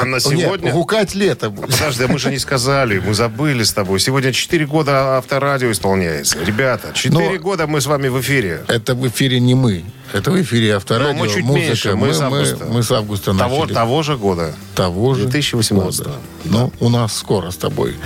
А 0.00 0.04
на 0.04 0.20
сегодня... 0.20 0.66
Нет, 0.66 0.72
гукать 0.74 1.14
лето 1.16 1.50
будет. 1.50 1.70
Подожди, 1.72 2.04
а 2.04 2.08
мы 2.08 2.18
же 2.20 2.30
не 2.30 2.38
сказали, 2.38 3.00
мы 3.04 3.12
забыли 3.12 3.64
с 3.64 3.72
тобой. 3.72 3.98
Сегодня 3.98 4.32
4 4.32 4.66
года 4.66 5.18
авторадио 5.18 5.72
исполняется. 5.72 6.38
Ребята, 6.44 6.92
4 6.94 7.30
Но- 7.30 7.38
года 7.40 7.66
мы 7.66 7.80
с 7.80 7.86
вами 7.86 8.06
в 8.06 8.20
эфире. 8.20 8.62
Это 8.68 8.94
в 8.94 9.04
эфире 9.08 9.40
не 9.40 9.56
мы. 9.56 9.84
Это 10.12 10.30
в 10.30 10.40
эфире 10.40 10.76
авторадио, 10.76 11.12
Ну, 11.14 11.18
мы 11.18 11.28
чуть 11.28 11.42
музыка. 11.44 11.66
меньше, 11.66 11.94
мы 11.96 12.14
с 12.14 12.20
августа. 12.20 12.64
мы 12.66 12.82
с 12.84 12.92
августа 12.92 13.34
Того, 13.34 13.60
начали. 13.62 13.74
того 13.74 14.02
же 14.04 14.16
года. 14.16 14.54
Того 14.76 15.14
же 15.14 15.22
2018. 15.26 16.04
года. 16.06 16.16
Ну, 16.44 16.72
у 16.78 16.88
нас 16.88 17.16
скоро 17.16 17.50
с 17.50 17.56
тобой 17.56 17.96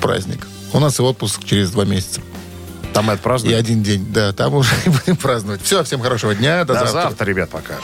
праздник. 0.00 0.46
У 0.72 0.78
нас 0.80 0.98
и 0.98 1.02
отпуск 1.02 1.44
через 1.44 1.70
два 1.72 1.84
месяца. 1.84 2.20
Там 2.92 3.04
мы 3.06 3.12
И 3.12 3.16
отпразднуем. 3.16 3.58
один 3.58 3.82
день. 3.82 4.06
Да, 4.10 4.32
там 4.32 4.54
уже 4.54 4.70
и 4.86 4.88
будем 4.88 5.16
праздновать. 5.16 5.62
Все, 5.62 5.84
всем 5.84 6.00
хорошего 6.00 6.34
дня. 6.34 6.64
До, 6.64 6.74
До 6.74 6.80
завтра. 6.80 7.02
завтра, 7.02 7.24
ребят, 7.26 7.50
пока. 7.50 7.74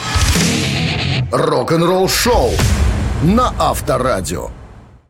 Рок-н-ролл-шоу 1.30 2.52
на 3.22 3.52
Авторадио. 3.58 4.50